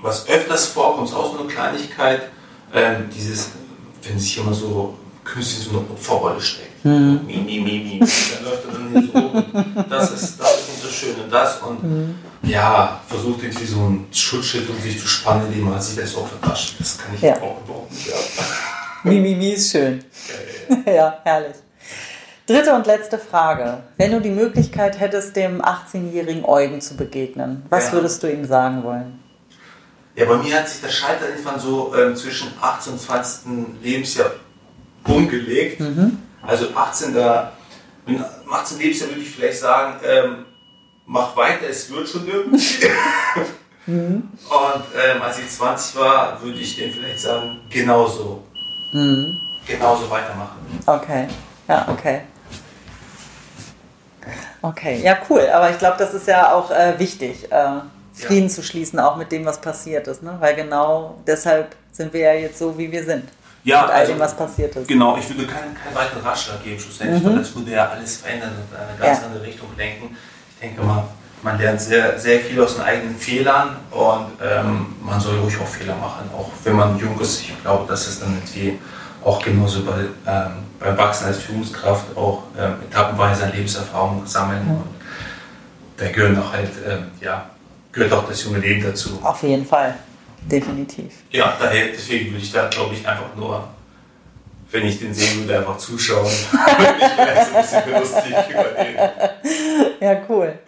Was 0.00 0.28
öfters 0.28 0.66
vorkommt, 0.66 1.08
ist 1.08 1.14
auch 1.14 1.32
so 1.32 1.40
eine 1.40 1.48
Kleinigkeit, 1.48 2.28
ähm, 2.72 3.08
dieses, 3.14 3.50
wenn 4.02 4.18
sich 4.18 4.36
jemand 4.36 4.56
so 4.56 4.96
künstlich 5.24 5.64
so 5.64 5.70
eine 5.70 5.80
Opferrolle 5.80 6.40
steckt. 6.40 6.84
Mhm. 6.84 7.20
Mi, 7.26 7.36
mi, 7.38 7.60
mi, 7.60 7.78
mi. 7.78 7.98
Dann 7.98 8.44
läuft 8.44 8.64
er 8.66 8.72
dann 8.72 8.90
hier 8.92 9.10
so 9.12 9.82
das 9.88 10.12
ist, 10.12 10.38
das 10.38 10.60
ist 10.60 10.68
nicht 10.68 10.82
so 10.82 10.88
schön 10.88 11.20
und 11.20 11.32
das 11.32 11.60
und 11.62 11.82
mhm. 11.82 12.14
ja, 12.42 13.00
versucht 13.08 13.42
irgendwie 13.42 13.66
so 13.66 13.80
ein 13.80 14.06
Schutzschild 14.12 14.68
um 14.70 14.80
sich 14.80 15.00
zu 15.00 15.08
spannen, 15.08 15.46
indem 15.46 15.70
man 15.70 15.80
sich 15.80 15.96
das 15.96 16.14
auch 16.14 16.28
vertascht. 16.28 16.76
Das 16.78 16.98
kann 16.98 17.14
ich 17.14 17.22
ja. 17.22 17.34
auch 17.36 17.60
überhaupt 17.64 17.90
nicht. 17.90 18.06
Ja. 18.06 18.14
Mi, 19.02 19.18
mi, 19.18 19.34
mi 19.34 19.50
ist 19.50 19.72
schön. 19.72 20.04
Ja. 20.86 20.92
ja, 20.92 21.18
herrlich. 21.24 21.56
Dritte 22.46 22.74
und 22.74 22.86
letzte 22.86 23.18
Frage. 23.18 23.82
Wenn 23.96 24.12
du 24.12 24.20
die 24.20 24.30
Möglichkeit 24.30 25.00
hättest, 25.00 25.34
dem 25.34 25.60
18-jährigen 25.60 26.44
Eugen 26.44 26.80
zu 26.80 26.96
begegnen, 26.96 27.66
was 27.70 27.86
ja. 27.86 27.94
würdest 27.94 28.22
du 28.22 28.32
ihm 28.32 28.44
sagen 28.44 28.84
wollen? 28.84 29.18
Ja, 30.14 30.26
bei 30.26 30.36
mir 30.36 30.56
hat 30.56 30.68
sich 30.68 30.80
das 30.80 30.94
Scheitern 30.94 31.28
irgendwann 31.30 31.58
so 31.58 31.92
ähm, 31.96 32.14
zwischen 32.14 32.52
18 32.60 32.92
und 32.92 32.98
20. 33.00 33.48
Lebensjahr 33.82 34.30
umgelegt. 35.04 35.80
Mhm. 35.80 36.18
Also 36.40 36.68
18. 36.72 37.14
Da, 37.14 37.52
im 38.06 38.24
18. 38.48 38.78
Lebensjahr 38.78 39.10
würde 39.10 39.22
ich 39.22 39.30
vielleicht 39.30 39.58
sagen, 39.58 40.00
ähm, 40.06 40.44
mach 41.04 41.36
weiter, 41.36 41.68
es 41.68 41.90
wird 41.90 42.08
schon 42.08 42.28
irgendwie. 42.28 42.86
mhm. 43.86 44.28
Und 44.48 44.84
ähm, 44.94 45.20
als 45.20 45.40
ich 45.40 45.50
20 45.50 45.96
war, 45.96 46.40
würde 46.40 46.58
ich 46.60 46.76
dem 46.76 46.92
vielleicht 46.92 47.18
sagen, 47.18 47.58
genauso. 47.68 48.44
Mhm. 48.92 49.36
Genauso 49.66 50.08
weitermachen. 50.08 50.60
Okay, 50.86 51.26
ja, 51.66 51.88
okay. 51.90 52.20
Okay, 54.68 55.00
ja, 55.02 55.16
cool. 55.30 55.48
Aber 55.52 55.70
ich 55.70 55.78
glaube, 55.78 55.96
das 55.98 56.12
ist 56.12 56.26
ja 56.26 56.52
auch 56.52 56.70
äh, 56.70 56.98
wichtig, 56.98 57.50
äh, 57.52 57.66
Frieden 58.12 58.48
ja. 58.48 58.54
zu 58.54 58.62
schließen, 58.62 58.98
auch 58.98 59.16
mit 59.16 59.30
dem, 59.30 59.44
was 59.44 59.60
passiert 59.60 60.08
ist. 60.08 60.22
Ne? 60.22 60.36
Weil 60.40 60.56
genau 60.56 61.18
deshalb 61.26 61.76
sind 61.92 62.12
wir 62.12 62.20
ja 62.20 62.32
jetzt 62.32 62.58
so, 62.58 62.76
wie 62.76 62.90
wir 62.90 63.04
sind. 63.04 63.28
Ja, 63.62 63.82
mit 63.82 63.90
all 63.90 64.00
also, 64.00 64.12
dem, 64.12 64.20
was 64.20 64.34
passiert 64.34 64.74
ist. 64.76 64.88
Genau, 64.88 65.16
ich 65.16 65.28
würde 65.28 65.46
keinen 65.46 65.74
kein 65.74 65.94
weiteren 65.94 66.22
Ratschlag 66.22 66.62
geben, 66.62 66.78
schlussendlich, 66.80 67.22
mhm. 67.22 67.28
weil 67.28 67.38
das 67.38 67.54
würde 67.54 67.70
ja 67.70 67.88
alles 67.88 68.18
verändern 68.18 68.50
und 68.50 68.74
in 68.74 68.80
eine 68.80 68.98
ganz 68.98 69.20
ja. 69.20 69.26
andere 69.26 69.42
Richtung 69.42 69.68
lenken. 69.76 70.16
Ich 70.50 70.60
denke 70.60 70.82
mal, 70.82 71.04
man 71.42 71.58
lernt 71.58 71.80
sehr, 71.80 72.18
sehr 72.18 72.40
viel 72.40 72.60
aus 72.60 72.76
den 72.76 72.84
eigenen 72.84 73.16
Fehlern 73.16 73.76
und 73.90 74.32
ähm, 74.42 74.96
man 75.00 75.20
soll 75.20 75.38
ruhig 75.38 75.56
auch 75.60 75.66
Fehler 75.66 75.96
machen, 75.96 76.30
auch 76.36 76.50
wenn 76.64 76.74
man 76.74 76.98
jung 76.98 77.20
ist. 77.20 77.40
Ich 77.40 77.62
glaube, 77.62 77.86
das 77.88 78.08
ist 78.08 78.22
dann 78.22 78.34
irgendwie 78.34 78.78
auch 79.22 79.42
genauso 79.42 79.84
bei, 79.84 80.06
ähm, 80.26 80.52
beim 80.78 80.96
Wachsen 80.96 81.26
als 81.26 81.38
Führungskraft 81.38 82.16
auch 82.16 82.44
ähm, 82.58 82.74
etappenweise 82.90 83.44
an 83.44 83.52
Lebenserfahrung 83.52 84.26
sammeln. 84.26 84.64
Mhm. 84.64 84.70
Und 84.76 84.88
da 85.96 86.08
gehören 86.08 86.38
auch 86.38 86.52
halt, 86.52 86.70
ähm, 86.86 87.10
ja, 87.20 87.50
gehört 87.92 88.12
auch 88.12 88.28
das 88.28 88.44
junge 88.44 88.58
Leben 88.58 88.82
dazu. 88.82 89.18
Auf 89.22 89.42
jeden 89.42 89.66
Fall, 89.66 89.94
definitiv. 90.42 91.12
Ja, 91.30 91.56
daher, 91.58 91.88
deswegen 91.88 92.30
würde 92.32 92.42
ich 92.42 92.52
da, 92.52 92.68
glaube 92.68 92.94
ich, 92.94 93.06
einfach 93.06 93.34
nur, 93.34 93.66
wenn 94.70 94.86
ich 94.86 94.98
den 94.98 95.14
sehen 95.14 95.40
würde, 95.40 95.58
einfach 95.58 95.78
zuschauen. 95.78 96.26
ich 96.52 96.52
wäre 96.52 97.46
so 97.46 97.56
ein 97.56 97.62
bisschen 97.62 97.92
lustig 97.92 98.34
über 98.50 98.64
den. 98.64 100.00
Ja, 100.00 100.22
cool. 100.28 100.58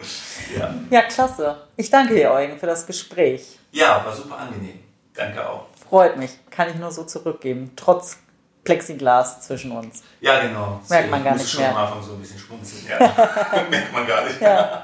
Ja. 0.57 0.73
ja, 0.89 1.01
klasse. 1.03 1.57
Ich 1.75 1.89
danke 1.89 2.15
dir, 2.15 2.31
Eugen, 2.31 2.57
für 2.57 2.65
das 2.65 2.87
Gespräch. 2.87 3.59
Ja, 3.71 4.03
war 4.03 4.15
super 4.15 4.37
angenehm. 4.37 4.79
Danke 5.13 5.47
auch. 5.47 5.65
Freut 5.87 6.17
mich. 6.17 6.31
Kann 6.49 6.69
ich 6.69 6.75
nur 6.75 6.91
so 6.91 7.03
zurückgeben. 7.03 7.71
Trotz 7.75 8.17
Plexiglas 8.63 9.41
zwischen 9.41 9.71
uns. 9.71 10.03
Ja, 10.21 10.39
genau. 10.41 10.79
Merkt 10.89 11.09
man 11.09 11.23
gar 11.23 11.33
nicht 11.35 11.49
schon 11.49 11.61
mehr. 11.61 11.71
am 11.71 11.77
Anfang 11.77 12.03
so 12.03 12.13
ein 12.13 12.19
bisschen 12.19 12.39
schmunzeln. 12.39 12.85
Ja. 12.87 12.99
Merkt 13.69 13.93
man 13.93 14.05
gar 14.05 14.23
nicht. 14.25 14.41
Ja. 14.41 14.83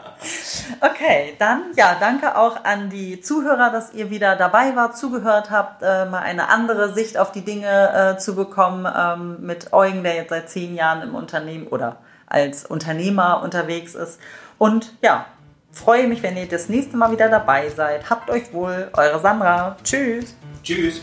Okay, 0.82 1.36
dann 1.38 1.66
ja, 1.76 1.98
danke 2.00 2.38
auch 2.38 2.64
an 2.64 2.90
die 2.90 3.22
Zuhörer, 3.22 3.70
dass 3.72 3.94
ihr 3.94 4.10
wieder 4.10 4.36
dabei 4.36 4.76
wart, 4.76 4.98
zugehört 4.98 5.52
habt, 5.52 5.84
äh, 5.84 6.06
mal 6.06 6.20
eine 6.20 6.50
andere 6.50 6.94
Sicht 6.94 7.18
auf 7.18 7.32
die 7.32 7.44
Dinge 7.44 8.16
äh, 8.16 8.18
zu 8.18 8.36
bekommen 8.36 8.88
ähm, 8.98 9.46
mit 9.46 9.74
Eugen, 9.74 10.04
der 10.04 10.16
jetzt 10.16 10.30
seit 10.30 10.50
zehn 10.50 10.74
Jahren 10.74 11.02
im 11.02 11.14
Unternehmen 11.14 11.68
oder 11.68 11.98
als 12.28 12.66
Unternehmer 12.66 13.42
unterwegs 13.44 13.94
ist. 13.94 14.20
Und 14.58 14.94
ja, 15.02 15.26
freue 15.72 16.08
mich, 16.08 16.24
wenn 16.24 16.38
ihr 16.38 16.48
das 16.48 16.70
nächste 16.70 16.98
Mal 16.98 17.12
wieder 17.12 17.30
dabei 17.30 17.70
seid. 17.70 18.10
Habt 18.10 18.30
euch 18.30 18.52
wohl, 18.54 18.90
eure 18.94 19.20
Sandra. 19.20 19.76
Tschüss. 19.84 20.36
Tschüss. 20.64 21.02